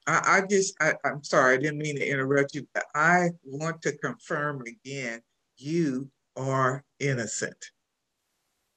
I, 0.06 0.38
I 0.38 0.46
just 0.46 0.74
I, 0.80 0.94
I'm 1.04 1.24
sorry, 1.24 1.54
I 1.54 1.58
didn't 1.58 1.78
mean 1.78 1.96
to 1.96 2.08
interrupt 2.08 2.54
you, 2.54 2.66
but 2.74 2.84
I 2.94 3.30
want 3.44 3.82
to 3.82 3.92
confirm 3.98 4.62
again, 4.62 5.20
you 5.56 6.10
are 6.36 6.84
innocent 7.00 7.72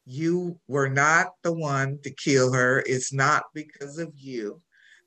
you 0.06 0.60
were 0.68 0.90
not 0.90 1.34
the 1.44 1.54
one 1.54 2.00
to 2.04 2.12
kill 2.12 2.54
her. 2.54 2.84
It's 2.86 3.14
not 3.14 3.44
because 3.54 3.98
of 3.98 4.12
you 4.16 4.62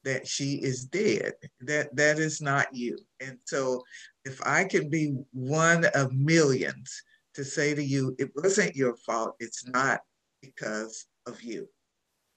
that 0.05 0.27
she 0.27 0.55
is 0.57 0.85
dead. 0.85 1.33
That 1.61 1.95
that 1.97 2.19
is 2.19 2.41
not 2.41 2.75
you. 2.75 2.99
And 3.21 3.39
so 3.45 3.83
if 4.25 4.41
I 4.47 4.65
can 4.65 4.89
be 4.91 5.17
one 5.33 5.87
of 5.95 6.13
millions 6.13 7.03
to 7.35 7.45
say 7.45 7.75
to 7.75 7.83
you, 7.83 8.15
it 8.19 8.31
wasn't 8.37 8.77
your 8.77 8.97
fault, 8.97 9.35
it's 9.41 9.67
not 9.67 10.01
because 10.41 11.07
of 11.27 11.43
you. 11.43 11.69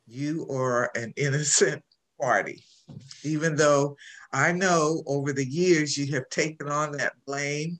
You 0.07 0.47
are 0.49 0.89
an 0.95 1.13
innocent 1.17 1.83
party. 2.19 2.63
Even 3.23 3.55
though 3.55 3.97
I 4.31 4.53
know 4.53 5.03
over 5.05 5.33
the 5.33 5.45
years 5.45 5.97
you 5.97 6.13
have 6.13 6.29
taken 6.29 6.69
on 6.69 6.93
that 6.93 7.13
blame, 7.25 7.79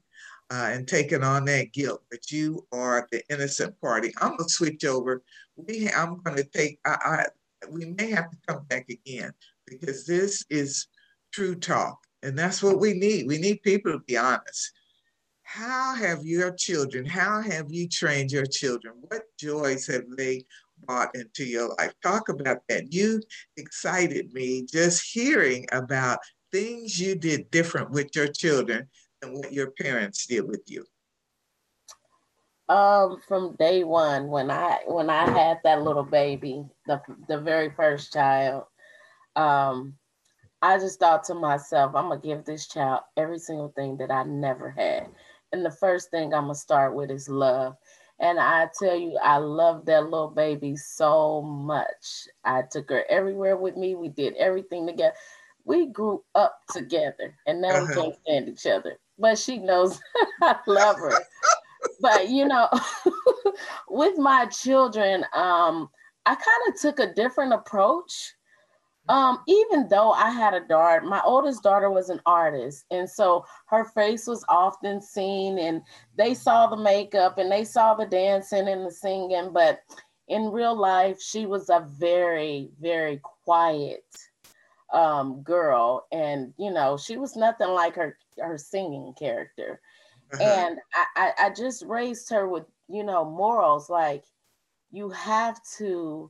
uh, 0.50 0.70
and 0.72 0.88
taking 0.88 1.24
on 1.24 1.46
that 1.46 1.74
guilt, 1.74 2.04
but 2.10 2.32
you 2.32 2.66
are 2.72 3.08
the 3.12 3.22
innocent 3.30 3.80
party. 3.82 4.14
I'm 4.22 4.38
gonna 4.38 4.50
switch 4.50 4.86
over. 4.86 5.24
We, 5.56 5.90
I'm 5.90 6.22
gonna 6.24 6.44
take. 6.44 6.80
I, 6.86 6.98
I, 7.04 7.26
we 7.70 7.86
may 7.98 8.12
have 8.12 8.30
to 8.30 8.38
come 8.48 8.64
back 8.66 8.88
again 8.90 9.32
because 9.66 10.06
this 10.06 10.46
is 10.50 10.88
true 11.32 11.56
talk, 11.56 12.00
and 12.24 12.38
that's 12.38 12.64
what 12.64 12.80
we 12.80 12.94
need. 12.94 13.28
We 13.28 13.38
need 13.38 13.62
people 13.64 13.92
to 13.94 14.00
be 14.00 14.18
honest. 14.18 14.72
How 15.44 15.96
have 15.96 16.26
your 16.26 16.52
children? 16.52 17.06
How 17.06 17.42
have 17.42 17.68
you 17.70 17.88
trained 17.88 18.32
your 18.32 18.46
children? 18.46 18.96
What 19.00 19.24
joys 19.40 19.88
have 19.88 20.04
they 20.18 20.46
brought 20.86 21.16
into 21.16 21.46
your 21.46 21.74
life? 21.80 21.94
Talk 22.04 22.30
about 22.30 22.60
that. 22.68 22.92
You 22.92 23.22
excited 23.56 24.34
me 24.34 24.66
just 24.70 25.10
hearing 25.10 25.66
about 25.72 26.20
things 26.52 27.00
you 27.00 27.16
did 27.16 27.50
different 27.50 27.92
with 27.92 28.16
your 28.16 28.28
children 28.28 28.88
than 29.21 29.34
what 29.34 29.53
your 29.53 29.71
parents 29.71 30.25
did 30.25 30.47
with 30.47 30.63
you? 30.67 30.86
Um, 32.69 33.21
from 33.25 33.56
day 33.58 33.84
one, 33.84 34.27
when 34.27 34.51
I 34.51 34.80
when 34.88 35.10
I 35.10 35.30
had 35.30 35.60
that 35.63 35.84
little 35.84 36.03
baby, 36.03 36.65
the 36.86 37.01
the 37.30 37.39
very 37.39 37.69
first 37.69 38.12
child, 38.12 38.65
um, 39.38 39.95
I 40.62 40.77
just 40.77 40.99
thought 40.99 41.23
to 41.25 41.34
myself, 41.34 41.95
I'm 41.95 42.10
gonna 42.10 42.19
give 42.19 42.43
this 42.43 42.67
child 42.67 43.01
every 43.15 43.39
single 43.39 43.69
thing 43.69 43.97
that 43.97 44.12
I 44.12 44.23
never 44.23 44.69
had. 44.69 45.08
And 45.53 45.65
the 45.65 45.71
first 45.71 46.12
thing 46.12 46.34
I'm 46.34 46.43
gonna 46.43 46.56
start 46.56 46.93
with 46.93 47.10
is 47.10 47.30
love. 47.30 47.77
And 48.19 48.38
I 48.39 48.67
tell 48.77 48.97
you, 48.97 49.17
I 49.23 49.38
love 49.38 49.86
that 49.86 50.06
little 50.06 50.32
baby 50.32 50.75
so 50.75 51.41
much. 51.43 52.27
I 52.43 52.63
took 52.69 52.89
her 52.89 53.06
everywhere 53.10 53.56
with 53.56 53.77
me. 53.77 53.95
We 53.95 54.10
did 54.10 54.36
everything 54.36 54.88
together. 54.88 55.13
We 55.63 55.86
grew 55.86 56.23
up 56.36 56.60
together, 56.69 57.38
and 57.45 57.62
now 57.62 57.69
uh-huh. 57.69 57.86
we 57.88 57.93
can't 57.93 58.15
stand 58.25 58.49
each 58.49 58.65
other 58.65 58.99
but 59.17 59.38
she 59.38 59.58
knows 59.58 59.99
I 60.41 60.58
love 60.67 60.97
her. 60.97 61.13
but 62.01 62.30
you 62.30 62.45
know, 62.45 62.69
with 63.89 64.17
my 64.17 64.45
children, 64.47 65.25
um, 65.34 65.89
I 66.25 66.36
kind 66.36 66.62
of 66.69 66.80
took 66.80 66.99
a 66.99 67.13
different 67.13 67.53
approach. 67.53 68.34
Um, 69.10 69.39
even 69.47 69.88
though 69.88 70.12
I 70.12 70.32
had 70.32 70.53
a 70.53 70.67
daughter, 70.67 71.06
my 71.06 71.21
oldest 71.23 71.63
daughter 71.63 71.89
was 71.89 72.10
an 72.10 72.19
artist, 72.25 72.86
and 72.91 73.10
so 73.10 73.45
her 73.67 73.86
face 73.86 74.27
was 74.27 74.43
often 74.49 75.01
seen, 75.01 75.60
and 75.60 75.82
they 76.17 76.34
saw 76.34 76.67
the 76.67 76.75
makeup 76.75 77.38
and 77.38 77.49
they 77.49 77.63
saw 77.63 77.95
the 77.95 78.06
dancing 78.06 78.67
and 78.67 78.86
the 78.86 78.91
singing. 78.91 79.51
But 79.53 79.80
in 80.27 80.51
real 80.51 80.75
life, 80.75 81.21
she 81.21 81.45
was 81.45 81.69
a 81.69 81.88
very, 81.97 82.69
very 82.82 83.21
quiet 83.45 84.03
um, 84.93 85.41
girl, 85.43 86.08
and 86.12 86.54
you 86.58 86.71
know, 86.71 86.97
she 86.97 87.17
was 87.17 87.36
nothing 87.36 87.69
like 87.69 87.95
her 87.95 88.17
her 88.39 88.58
singing 88.58 89.13
character. 89.17 89.82
Uh-huh. 90.34 90.43
And 90.43 90.80
I, 90.93 91.06
I, 91.15 91.45
I 91.45 91.50
just 91.54 91.84
raised 91.86 92.30
her 92.32 92.47
with, 92.47 92.65
you 92.89 93.04
know, 93.04 93.23
morals 93.23 93.89
like 93.89 94.26
you 94.91 95.10
have 95.10 95.60
to 95.78 96.30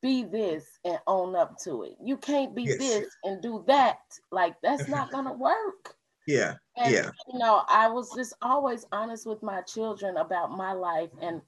be 0.00 0.24
this 0.24 0.78
and 0.84 0.98
own 1.06 1.34
up 1.34 1.58
to 1.64 1.82
it. 1.82 1.96
You 2.02 2.16
can't 2.16 2.54
be 2.54 2.64
yes. 2.64 2.78
this 2.78 3.08
and 3.24 3.42
do 3.42 3.64
that. 3.66 3.98
Like 4.30 4.54
that's 4.62 4.88
not 4.88 5.10
gonna 5.10 5.32
work. 5.38 5.96
Yeah. 6.26 6.54
And, 6.76 6.92
yeah. 6.92 7.10
You 7.32 7.38
know, 7.38 7.62
I 7.68 7.88
was 7.88 8.10
just 8.14 8.34
always 8.42 8.86
honest 8.92 9.26
with 9.26 9.42
my 9.42 9.60
children 9.62 10.16
about 10.16 10.50
my 10.50 10.72
life 10.72 11.10
and 11.20 11.42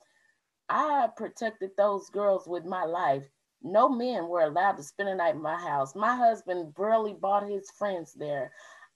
I 0.68 1.08
protected 1.16 1.70
those 1.76 2.10
girls 2.10 2.46
with 2.46 2.64
my 2.64 2.84
life. 2.84 3.24
No 3.62 3.88
men 3.88 4.28
were 4.28 4.42
allowed 4.42 4.76
to 4.76 4.82
spend 4.82 5.08
a 5.08 5.14
night 5.14 5.34
in 5.34 5.42
my 5.42 5.56
house. 5.56 5.94
My 5.94 6.14
husband 6.14 6.74
barely 6.74 7.14
bought 7.14 7.48
his 7.48 7.70
friends 7.70 8.12
there. 8.14 8.52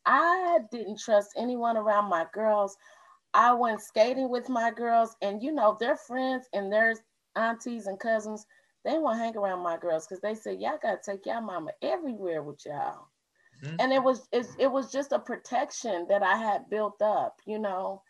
I 0.07 0.61
didn't 0.71 0.99
trust 0.99 1.35
anyone 1.37 1.77
around 1.77 2.09
my 2.09 2.27
girls. 2.33 2.77
I 3.35 3.53
went 3.53 3.81
skating 3.81 4.29
with 4.29 4.49
my 4.49 4.71
girls, 4.71 5.17
and 5.23 5.43
you 5.43 5.53
know, 5.53 5.77
their 5.79 5.97
friends 5.97 6.49
and 6.53 6.73
their 6.73 6.95
aunties 7.37 7.87
and 7.87 7.99
cousins, 7.99 8.47
they 8.85 8.99
won't 8.99 9.19
hang 9.19 9.37
around 9.37 9.63
my 9.63 9.77
girls 9.77 10.07
because 10.07 10.21
they 10.21 10.35
said, 10.35 10.61
Y'all 10.61 10.79
gotta 10.83 10.99
take 11.05 11.27
y'all 11.27 11.41
mama 11.41 11.71
everywhere 11.83 12.43
with 12.43 12.65
y'all. 12.67 13.09
Mm-hmm. 13.63 13.77
And 13.79 13.93
it 13.93 14.03
was 14.03 14.29
it, 14.33 14.47
it 14.59 14.71
was 14.71 14.91
just 14.91 15.13
a 15.13 15.19
protection 15.19 16.07
that 16.09 16.23
I 16.23 16.37
had 16.37 16.71
built 16.71 17.01
up, 17.03 17.37
you 17.47 17.59
know. 17.59 18.03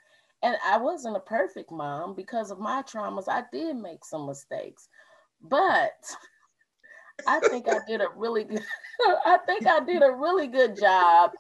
And 0.43 0.57
I 0.65 0.79
wasn't 0.79 1.17
a 1.17 1.21
perfect 1.21 1.71
mom 1.71 2.15
because 2.15 2.51
of 2.51 2.59
my 2.59 2.83
traumas. 2.83 3.29
I 3.29 3.43
did 3.53 3.77
make 3.77 4.05
some 4.05 4.27
mistakes. 4.27 4.89
But 5.43 5.93
I 7.27 7.41
think 7.41 7.69
I 7.69 7.79
did 7.87 8.01
a 8.01 8.09
really 8.17 8.45
good 8.45 8.65
I 9.27 9.39
think 9.47 9.67
I 9.67 9.81
did 9.81 10.03
a 10.03 10.11
really 10.11 10.47
good 10.47 10.77
job 10.79 11.33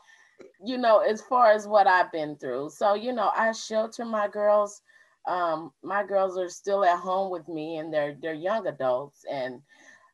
you 0.62 0.78
know, 0.78 0.98
as 0.98 1.20
far 1.22 1.52
as 1.52 1.66
what 1.66 1.86
I've 1.86 2.12
been 2.12 2.36
through. 2.36 2.70
So, 2.70 2.94
you 2.94 3.12
know, 3.12 3.30
I 3.34 3.52
shelter 3.52 4.04
my 4.04 4.28
girls. 4.28 4.82
Um, 5.26 5.72
my 5.82 6.04
girls 6.04 6.38
are 6.38 6.48
still 6.48 6.84
at 6.84 6.98
home 6.98 7.30
with 7.30 7.46
me 7.48 7.76
and 7.76 7.92
they're 7.92 8.16
they're 8.20 8.32
young 8.32 8.66
adults 8.66 9.24
and 9.30 9.60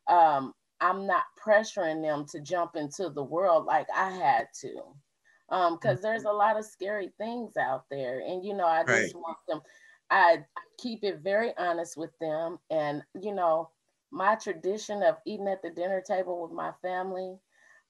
um, 0.09 0.53
I'm 0.81 1.07
not 1.07 1.23
pressuring 1.41 2.01
them 2.01 2.25
to 2.31 2.41
jump 2.41 2.75
into 2.75 3.09
the 3.09 3.23
world 3.23 3.65
like 3.65 3.87
I 3.95 4.11
had 4.11 4.47
to. 4.61 4.81
Um, 5.49 5.75
because 5.75 6.01
there's 6.01 6.25
a 6.25 6.31
lot 6.31 6.57
of 6.57 6.65
scary 6.65 7.13
things 7.17 7.55
out 7.55 7.85
there. 7.89 8.19
And 8.19 8.43
you 8.43 8.53
know, 8.53 8.67
I 8.67 8.83
just 8.83 9.15
right. 9.15 9.15
want 9.15 9.37
them, 9.47 9.61
I 10.09 10.39
keep 10.77 11.03
it 11.03 11.19
very 11.19 11.53
honest 11.57 11.95
with 11.95 12.11
them. 12.19 12.59
And 12.69 13.01
you 13.19 13.33
know, 13.33 13.69
my 14.11 14.35
tradition 14.35 15.03
of 15.03 15.17
eating 15.25 15.47
at 15.47 15.61
the 15.61 15.69
dinner 15.69 16.01
table 16.01 16.41
with 16.41 16.51
my 16.51 16.71
family, 16.81 17.37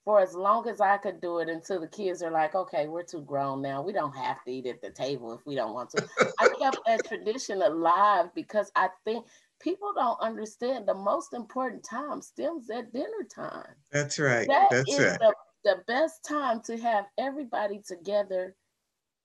for 0.03 0.19
as 0.21 0.33
long 0.33 0.67
as 0.69 0.79
I 0.79 0.97
could 0.97 1.19
do 1.19 1.39
it 1.39 1.49
until 1.49 1.81
the 1.81 1.87
kids 1.87 2.23
are 2.23 2.31
like, 2.31 2.55
okay, 2.55 2.87
we're 2.87 3.03
too 3.03 3.21
grown 3.21 3.61
now. 3.61 3.81
We 3.81 3.91
don't 3.91 4.15
have 4.15 4.43
to 4.45 4.51
eat 4.51 4.65
at 4.65 4.81
the 4.81 4.89
table 4.89 5.33
if 5.33 5.45
we 5.45 5.55
don't 5.55 5.73
want 5.73 5.89
to. 5.91 6.03
I 6.39 6.47
kept 6.59 6.77
that 6.85 7.05
tradition 7.05 7.61
alive 7.61 8.33
because 8.33 8.71
I 8.75 8.89
think 9.03 9.27
people 9.59 9.93
don't 9.93 10.19
understand 10.21 10.87
the 10.87 10.93
most 10.93 11.33
important 11.33 11.83
time 11.83 12.21
stems 12.21 12.69
at 12.69 12.93
dinner 12.93 13.25
time. 13.29 13.75
That's 13.91 14.17
right. 14.17 14.47
That 14.47 14.69
That's 14.71 14.97
is 14.97 14.99
right. 14.99 15.19
The, 15.19 15.35
the 15.63 15.83
best 15.87 16.23
time 16.23 16.61
to 16.63 16.77
have 16.77 17.05
everybody 17.17 17.81
together 17.85 18.55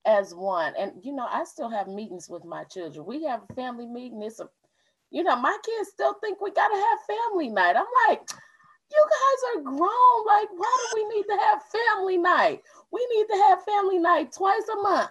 as 0.05 0.35
one. 0.35 0.74
And 0.76 1.05
you 1.05 1.12
know, 1.14 1.26
I 1.31 1.44
still 1.44 1.68
have 1.70 1.88
meetings 1.88 2.28
with 2.28 2.44
my 2.44 2.64
children. 2.64 3.07
We 3.07 3.24
have 3.24 3.42
a 3.48 3.55
family 3.55 3.87
meeting. 3.87 4.22
It's 4.22 4.40
a, 4.40 4.48
you 5.12 5.22
know, 5.22 5.37
my 5.37 5.57
kids 5.64 5.90
still 5.90 6.14
think 6.14 6.40
we 6.40 6.51
gotta 6.51 6.75
have 6.75 7.16
family 7.16 7.51
night. 7.51 7.77
I'm 7.77 7.85
like, 8.09 8.22
you 8.90 9.07
guys 9.11 9.57
are 9.57 9.62
grown. 9.62 10.27
Like, 10.27 10.48
why 10.57 10.77
do 10.90 11.03
we 11.03 11.16
need 11.16 11.25
to 11.25 11.37
have 11.37 11.62
family 11.64 12.18
night? 12.18 12.62
We 12.90 13.07
need 13.14 13.27
to 13.27 13.42
have 13.42 13.64
family 13.64 13.98
night 13.98 14.33
twice 14.33 14.66
a 14.72 14.83
month. 14.83 15.11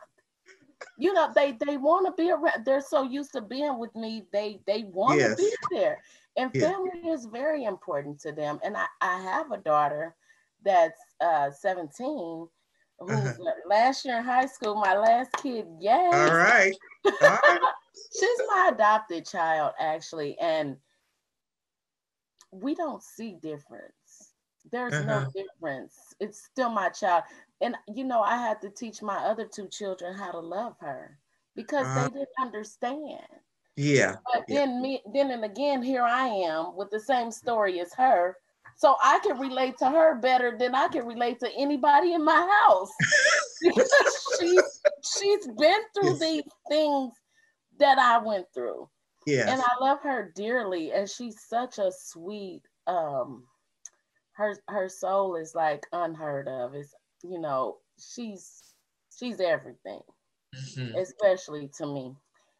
You 0.97 1.13
know, 1.13 1.31
they 1.35 1.53
they 1.65 1.77
want 1.77 2.07
to 2.07 2.21
be 2.21 2.31
around. 2.31 2.65
They're 2.65 2.81
so 2.81 3.03
used 3.03 3.31
to 3.33 3.41
being 3.41 3.79
with 3.79 3.95
me. 3.95 4.25
They 4.33 4.59
they 4.65 4.83
want 4.83 5.19
to 5.19 5.29
yes. 5.29 5.37
be 5.37 5.53
there. 5.71 6.01
And 6.37 6.49
yeah. 6.53 6.71
family 6.71 7.09
is 7.09 7.25
very 7.25 7.65
important 7.65 8.19
to 8.21 8.31
them. 8.31 8.59
And 8.63 8.75
I, 8.75 8.85
I 9.01 9.21
have 9.21 9.51
a 9.51 9.57
daughter 9.57 10.15
that's 10.63 10.99
uh 11.19 11.51
17 11.51 12.47
who's 13.07 13.39
uh-huh. 13.39 13.51
last 13.67 14.05
year 14.05 14.17
in 14.17 14.23
high 14.23 14.45
school, 14.45 14.75
my 14.75 14.97
last 14.97 15.31
kid. 15.41 15.65
Yes. 15.79 16.13
All 16.13 16.37
right. 16.37 16.73
All 17.05 17.11
right. 17.21 17.59
She's 18.19 18.41
my 18.49 18.71
adopted 18.73 19.25
child, 19.25 19.73
actually. 19.79 20.37
And 20.39 20.77
we 22.51 22.75
don't 22.75 23.01
see 23.01 23.37
difference. 23.41 24.33
There's 24.71 24.93
uh-huh. 24.93 25.25
no 25.25 25.31
difference. 25.33 25.95
It's 26.19 26.43
still 26.43 26.69
my 26.69 26.89
child. 26.89 27.23
And 27.61 27.75
you 27.93 28.03
know, 28.03 28.21
I 28.21 28.37
had 28.37 28.61
to 28.61 28.69
teach 28.69 29.01
my 29.01 29.17
other 29.17 29.45
two 29.45 29.67
children 29.67 30.15
how 30.15 30.31
to 30.31 30.39
love 30.39 30.75
her 30.79 31.17
because 31.55 31.85
uh-huh. 31.85 32.09
they 32.09 32.19
didn't 32.19 32.29
understand. 32.41 33.27
Yeah. 33.75 34.15
But 34.33 34.43
yeah. 34.47 34.55
then 34.55 34.81
me 34.81 35.01
then 35.13 35.31
and 35.31 35.45
again 35.45 35.81
here 35.81 36.03
I 36.03 36.27
am 36.27 36.75
with 36.75 36.89
the 36.89 36.99
same 36.99 37.31
story 37.31 37.79
as 37.79 37.93
her. 37.93 38.37
So 38.77 38.95
I 39.03 39.19
can 39.19 39.39
relate 39.39 39.77
to 39.79 39.89
her 39.89 40.19
better 40.19 40.55
than 40.57 40.75
I 40.75 40.87
can 40.87 41.05
relate 41.05 41.39
to 41.39 41.49
anybody 41.57 42.13
in 42.13 42.23
my 42.23 42.47
house. 42.63 42.89
she's 44.39 44.81
she's 45.19 45.47
been 45.57 45.81
through 45.93 46.17
these 46.17 46.43
things 46.69 47.13
that 47.79 47.99
I 47.99 48.17
went 48.17 48.45
through. 48.53 48.89
Yeah. 49.27 49.51
And 49.51 49.61
I 49.61 49.83
love 49.83 49.99
her 50.03 50.31
dearly. 50.35 50.91
And 50.91 51.09
she's 51.09 51.35
such 51.47 51.77
a 51.77 51.91
sweet, 51.91 52.61
um, 52.87 53.43
her 54.33 54.55
her 54.67 54.89
soul 54.89 55.35
is 55.35 55.53
like 55.53 55.85
unheard 55.91 56.47
of. 56.47 56.73
It's 56.73 56.93
you 57.23 57.39
know, 57.39 57.77
she's 57.99 58.73
she's 59.15 59.39
everything. 59.39 60.01
Mm-hmm. 60.55 60.97
Especially 60.97 61.69
to 61.77 61.85
me. 61.85 62.15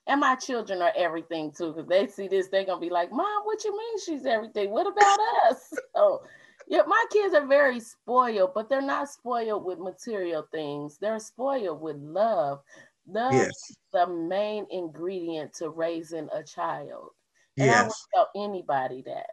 And 0.07 0.19
my 0.19 0.35
children 0.35 0.81
are 0.81 0.93
everything 0.97 1.51
too, 1.51 1.73
because 1.73 1.87
they 1.87 2.07
see 2.07 2.27
this, 2.27 2.47
they're 2.47 2.65
gonna 2.65 2.79
be 2.79 2.89
like, 2.89 3.11
Mom, 3.11 3.43
what 3.43 3.63
you 3.63 3.71
mean 3.77 3.99
she's 3.99 4.25
everything? 4.25 4.71
What 4.71 4.87
about 4.87 5.19
us? 5.49 5.71
So 5.95 6.23
yeah, 6.67 6.83
my 6.87 7.05
kids 7.11 7.33
are 7.33 7.45
very 7.45 7.79
spoiled, 7.79 8.51
but 8.55 8.69
they're 8.69 8.81
not 8.81 9.09
spoiled 9.09 9.65
with 9.65 9.79
material 9.79 10.47
things. 10.51 10.97
They're 10.97 11.19
spoiled 11.19 11.81
with 11.81 11.97
love. 11.97 12.61
Love 13.07 13.33
yes. 13.33 13.75
the 13.91 14.07
main 14.07 14.65
ingredient 14.69 15.53
to 15.55 15.69
raising 15.69 16.29
a 16.33 16.43
child. 16.43 17.09
And 17.57 17.67
yes. 17.67 17.81
I 17.81 17.83
would 17.83 17.93
tell 18.13 18.43
anybody 18.43 19.03
that. 19.05 19.31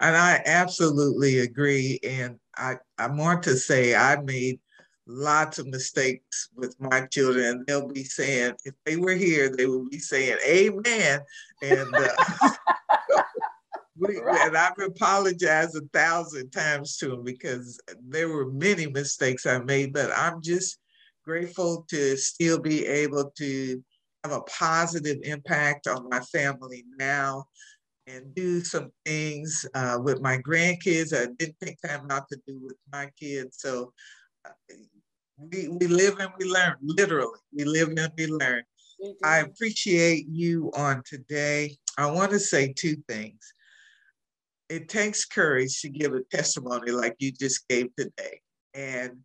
And 0.00 0.16
I 0.16 0.42
absolutely 0.44 1.38
agree. 1.38 1.98
And 2.04 2.38
I, 2.56 2.76
I 2.98 3.06
want 3.08 3.42
to 3.44 3.56
say 3.56 3.94
I 3.94 4.20
made 4.20 4.60
lots 5.06 5.58
of 5.58 5.66
mistakes 5.66 6.48
with 6.56 6.74
my 6.80 7.06
children. 7.06 7.64
They'll 7.66 7.88
be 7.88 8.04
saying, 8.04 8.54
if 8.64 8.74
they 8.84 8.96
were 8.96 9.14
here, 9.14 9.50
they 9.50 9.66
would 9.66 9.90
be 9.90 9.98
saying, 9.98 10.38
Amen. 10.46 11.20
And 11.62 11.94
uh, 11.94 12.52
we, 13.98 14.18
and 14.18 14.56
I've 14.56 14.78
apologized 14.78 15.76
a 15.76 15.86
thousand 15.92 16.50
times 16.50 16.96
to 16.98 17.08
them 17.08 17.24
because 17.24 17.80
there 18.08 18.28
were 18.28 18.50
many 18.50 18.86
mistakes 18.86 19.46
I 19.46 19.58
made, 19.58 19.92
but 19.92 20.10
I'm 20.16 20.42
just 20.42 20.78
grateful 21.24 21.86
to 21.90 22.16
still 22.16 22.58
be 22.58 22.86
able 22.86 23.30
to 23.38 23.82
have 24.24 24.32
a 24.32 24.42
positive 24.42 25.18
impact 25.22 25.86
on 25.86 26.08
my 26.08 26.20
family 26.20 26.84
now 26.98 27.44
and 28.06 28.34
do 28.34 28.62
some 28.62 28.90
things 29.04 29.66
uh, 29.74 29.98
with 30.02 30.20
my 30.20 30.38
grandkids 30.38 31.14
I 31.14 31.26
didn't 31.38 31.56
take 31.62 31.78
time 31.80 32.10
out 32.10 32.28
to 32.28 32.38
do 32.46 32.58
with 32.60 32.76
my 32.92 33.08
kids. 33.18 33.58
So 33.60 33.92
uh, 34.44 34.50
we, 35.38 35.68
we 35.68 35.86
live 35.86 36.18
and 36.20 36.30
we 36.38 36.46
learn, 36.46 36.76
literally. 36.82 37.38
We 37.52 37.64
live 37.64 37.88
and 37.88 38.12
we 38.16 38.26
learn. 38.26 38.62
I 39.22 39.38
appreciate 39.38 40.26
you 40.28 40.70
on 40.74 41.02
today. 41.04 41.76
I 41.98 42.10
want 42.10 42.30
to 42.32 42.38
say 42.38 42.72
two 42.72 42.96
things. 43.08 43.52
It 44.68 44.88
takes 44.88 45.24
courage 45.24 45.80
to 45.82 45.88
give 45.88 46.14
a 46.14 46.22
testimony 46.30 46.90
like 46.90 47.16
you 47.18 47.32
just 47.32 47.68
gave 47.68 47.94
today. 47.96 48.40
And 48.72 49.18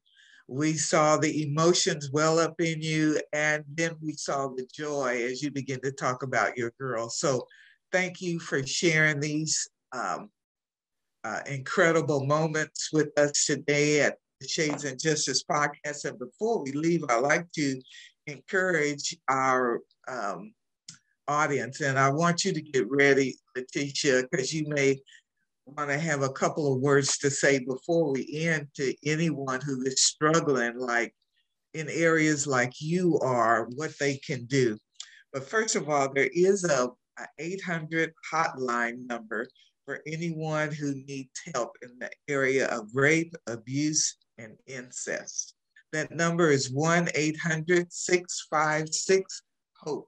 we 0.47 0.73
saw 0.73 1.17
the 1.17 1.43
emotions 1.43 2.09
well 2.11 2.39
up 2.39 2.59
in 2.59 2.81
you, 2.81 3.21
and 3.31 3.63
then 3.75 3.95
we 4.01 4.13
saw 4.13 4.47
the 4.47 4.67
joy 4.73 5.23
as 5.23 5.43
you 5.43 5.51
begin 5.51 5.79
to 5.81 5.91
talk 5.91 6.23
about 6.23 6.57
your 6.57 6.73
girl. 6.79 7.09
So, 7.09 7.47
thank 7.91 8.19
you 8.19 8.39
for 8.39 8.65
sharing 8.65 9.19
these 9.19 9.69
um, 9.91 10.29
uh, 11.23 11.41
incredible 11.45 12.25
moments 12.25 12.89
with 12.91 13.17
us 13.17 13.45
today 13.45 14.01
at 14.01 14.17
Shades 14.47 14.85
and 14.85 14.99
Justice 14.99 15.43
podcast. 15.43 16.05
And 16.05 16.17
before 16.17 16.63
we 16.63 16.71
leave, 16.71 17.03
I'd 17.09 17.21
like 17.21 17.51
to 17.53 17.81
encourage 18.27 19.15
our 19.29 19.81
um, 20.07 20.53
audience, 21.27 21.81
and 21.81 21.99
I 21.99 22.09
want 22.09 22.45
you 22.45 22.53
to 22.53 22.61
get 22.61 22.89
ready, 22.89 23.37
Laticia, 23.57 24.27
because 24.29 24.53
you 24.53 24.67
may 24.67 24.99
want 25.65 25.89
to 25.89 25.97
have 25.97 26.23
a 26.23 26.31
couple 26.31 26.73
of 26.73 26.81
words 26.81 27.17
to 27.19 27.29
say 27.29 27.59
before 27.59 28.11
we 28.11 28.27
end 28.33 28.67
to 28.75 28.93
anyone 29.05 29.61
who 29.61 29.83
is 29.83 30.03
struggling, 30.03 30.77
like 30.77 31.13
in 31.73 31.87
areas 31.89 32.47
like 32.47 32.73
you 32.81 33.19
are, 33.19 33.67
what 33.75 33.91
they 33.99 34.17
can 34.17 34.45
do. 34.45 34.77
But 35.31 35.47
first 35.47 35.75
of 35.75 35.89
all, 35.89 36.11
there 36.11 36.29
is 36.33 36.63
a, 36.63 36.89
a 37.19 37.25
800 37.37 38.11
hotline 38.33 39.07
number 39.07 39.47
for 39.85 40.01
anyone 40.07 40.71
who 40.71 40.95
needs 41.07 41.29
help 41.53 41.71
in 41.81 41.91
the 41.99 42.09
area 42.27 42.67
of 42.67 42.89
rape, 42.93 43.35
abuse, 43.47 44.17
and 44.39 44.57
incest. 44.67 45.53
That 45.91 46.11
number 46.11 46.49
is 46.49 46.71
1 46.71 47.09
800 47.13 47.91
656 47.91 49.41
HOPE. 49.83 50.07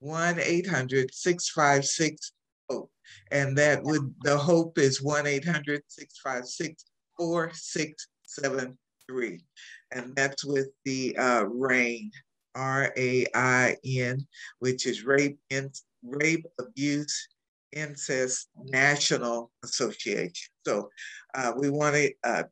1 0.00 0.38
800 0.38 1.14
656 1.14 2.32
HOPE. 2.70 2.90
And 3.30 3.56
that 3.58 3.82
would, 3.84 4.14
the 4.22 4.36
HOPE 4.36 4.78
is 4.78 5.02
1 5.02 5.26
800 5.26 5.82
656 5.88 6.84
4673. 7.18 9.44
And 9.92 10.16
that's 10.16 10.44
with 10.44 10.68
the 10.84 11.16
uh, 11.16 11.44
RAIN, 11.44 12.10
R 12.54 12.92
A 12.96 13.26
I 13.34 13.76
N, 13.84 14.26
which 14.58 14.86
is 14.86 15.04
Rape, 15.04 15.38
in, 15.50 15.70
Rape 16.02 16.46
Abuse, 16.58 17.28
Incest 17.72 18.48
National 18.56 19.50
Association. 19.64 20.50
So 20.66 20.90
uh, 21.34 21.52
we 21.56 21.70
want 21.70 21.96
to 21.96 22.12
uh, 22.24 22.42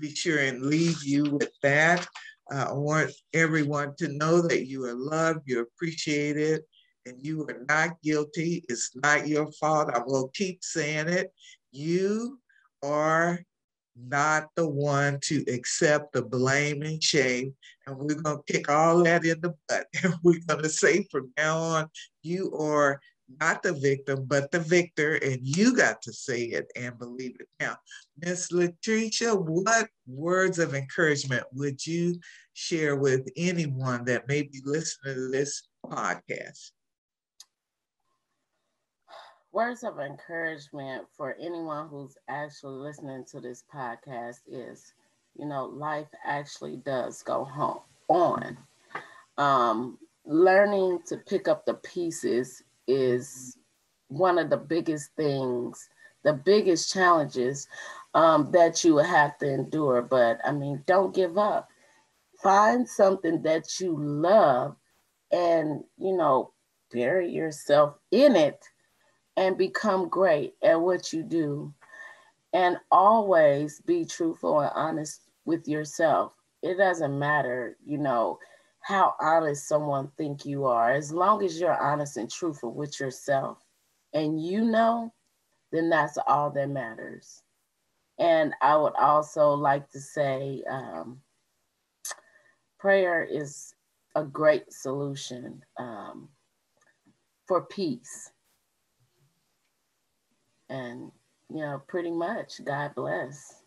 be 0.00 0.14
sure 0.14 0.38
and 0.38 0.62
leave 0.62 1.02
you 1.04 1.24
with 1.24 1.52
that. 1.62 2.06
Uh, 2.52 2.66
I 2.70 2.72
want 2.72 3.12
everyone 3.32 3.94
to 3.98 4.08
know 4.08 4.40
that 4.42 4.66
you 4.66 4.84
are 4.84 4.94
loved, 4.94 5.42
you're 5.46 5.62
appreciated, 5.62 6.62
and 7.06 7.16
you 7.24 7.46
are 7.48 7.64
not 7.68 8.00
guilty. 8.02 8.64
It's 8.68 8.90
not 8.96 9.28
your 9.28 9.50
fault. 9.52 9.90
I 9.94 10.00
will 10.04 10.28
keep 10.34 10.64
saying 10.64 11.08
it. 11.08 11.32
You 11.70 12.40
are 12.82 13.40
not 13.96 14.48
the 14.56 14.68
one 14.68 15.18
to 15.24 15.44
accept 15.52 16.12
the 16.12 16.22
blame 16.22 16.82
and 16.82 17.02
shame. 17.02 17.54
And 17.86 17.96
we're 17.96 18.14
going 18.14 18.38
to 18.38 18.52
kick 18.52 18.68
all 18.68 19.02
that 19.04 19.24
in 19.24 19.40
the 19.40 19.54
butt. 19.68 19.86
And 20.02 20.14
we're 20.22 20.40
going 20.46 20.62
to 20.62 20.68
say 20.68 21.06
from 21.10 21.32
now 21.36 21.58
on, 21.58 21.88
you 22.22 22.54
are 22.56 23.00
not 23.40 23.62
the 23.62 23.72
victim, 23.72 24.24
but 24.26 24.50
the 24.50 24.60
victor, 24.60 25.14
and 25.16 25.38
you 25.42 25.76
got 25.76 26.02
to 26.02 26.12
say 26.12 26.42
it 26.44 26.70
and 26.76 26.98
believe 26.98 27.36
it. 27.38 27.48
Now, 27.60 27.76
Miss 28.18 28.50
Latricia, 28.50 29.38
what 29.38 29.88
words 30.06 30.58
of 30.58 30.74
encouragement 30.74 31.44
would 31.52 31.86
you 31.86 32.18
share 32.54 32.96
with 32.96 33.28
anyone 33.36 34.04
that 34.06 34.28
may 34.28 34.42
be 34.42 34.60
listening 34.64 35.14
to 35.14 35.28
this 35.30 35.68
podcast? 35.86 36.72
Words 39.52 39.82
of 39.82 39.98
encouragement 39.98 41.06
for 41.16 41.36
anyone 41.40 41.88
who's 41.88 42.16
actually 42.28 42.78
listening 42.78 43.24
to 43.32 43.40
this 43.40 43.64
podcast 43.72 44.38
is, 44.46 44.92
you 45.36 45.46
know, 45.46 45.64
life 45.66 46.08
actually 46.24 46.76
does 46.76 47.22
go 47.22 47.44
home 47.44 47.80
on. 48.08 48.56
Um, 49.38 49.98
learning 50.24 51.00
to 51.06 51.16
pick 51.16 51.48
up 51.48 51.64
the 51.66 51.74
pieces 51.74 52.62
is 52.90 53.56
one 54.08 54.38
of 54.38 54.50
the 54.50 54.56
biggest 54.56 55.10
things, 55.16 55.88
the 56.24 56.32
biggest 56.32 56.92
challenges 56.92 57.68
um, 58.14 58.50
that 58.52 58.84
you 58.84 58.96
have 58.98 59.38
to 59.38 59.52
endure. 59.52 60.02
But 60.02 60.40
I 60.44 60.52
mean, 60.52 60.82
don't 60.86 61.14
give 61.14 61.38
up. 61.38 61.68
Find 62.42 62.88
something 62.88 63.42
that 63.42 63.80
you 63.80 63.96
love 63.98 64.76
and, 65.30 65.84
you 65.98 66.16
know, 66.16 66.52
bury 66.92 67.30
yourself 67.30 67.94
in 68.10 68.34
it 68.34 68.64
and 69.36 69.56
become 69.56 70.08
great 70.08 70.54
at 70.62 70.80
what 70.80 71.12
you 71.12 71.22
do. 71.22 71.72
And 72.52 72.78
always 72.90 73.80
be 73.80 74.04
truthful 74.04 74.60
and 74.60 74.72
honest 74.74 75.20
with 75.44 75.68
yourself. 75.68 76.32
It 76.62 76.76
doesn't 76.78 77.16
matter, 77.16 77.76
you 77.86 77.98
know, 77.98 78.38
how 78.82 79.14
honest 79.20 79.68
someone 79.68 80.10
think 80.16 80.44
you 80.44 80.66
are. 80.66 80.92
As 80.92 81.12
long 81.12 81.44
as 81.44 81.60
you're 81.60 81.80
honest 81.80 82.16
and 82.16 82.30
truthful 82.30 82.72
with 82.72 82.98
yourself 82.98 83.58
and 84.14 84.42
you 84.42 84.64
know, 84.64 85.12
then 85.72 85.88
that's 85.88 86.18
all 86.26 86.50
that 86.50 86.68
matters. 86.68 87.42
And 88.18 88.54
I 88.60 88.76
would 88.76 88.94
also 88.96 89.52
like 89.52 89.88
to 89.90 90.00
say 90.00 90.62
um, 90.68 91.20
prayer 92.78 93.24
is 93.24 93.74
a 94.14 94.24
great 94.24 94.72
solution 94.72 95.62
um, 95.78 96.28
for 97.46 97.62
peace. 97.62 98.32
And, 100.68 101.10
you 101.48 101.60
know, 101.60 101.82
pretty 101.88 102.10
much, 102.10 102.64
God 102.64 102.94
bless. 102.94 103.59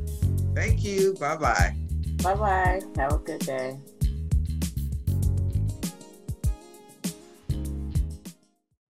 Thank 0.55 0.85
you. 0.85 1.15
Bye 1.15 1.39
bye. 1.39 1.75
Bye 2.27 2.35
bye. 2.35 2.83
Have 2.97 3.13
a 3.13 3.19
good 3.19 3.39
day. 3.47 3.79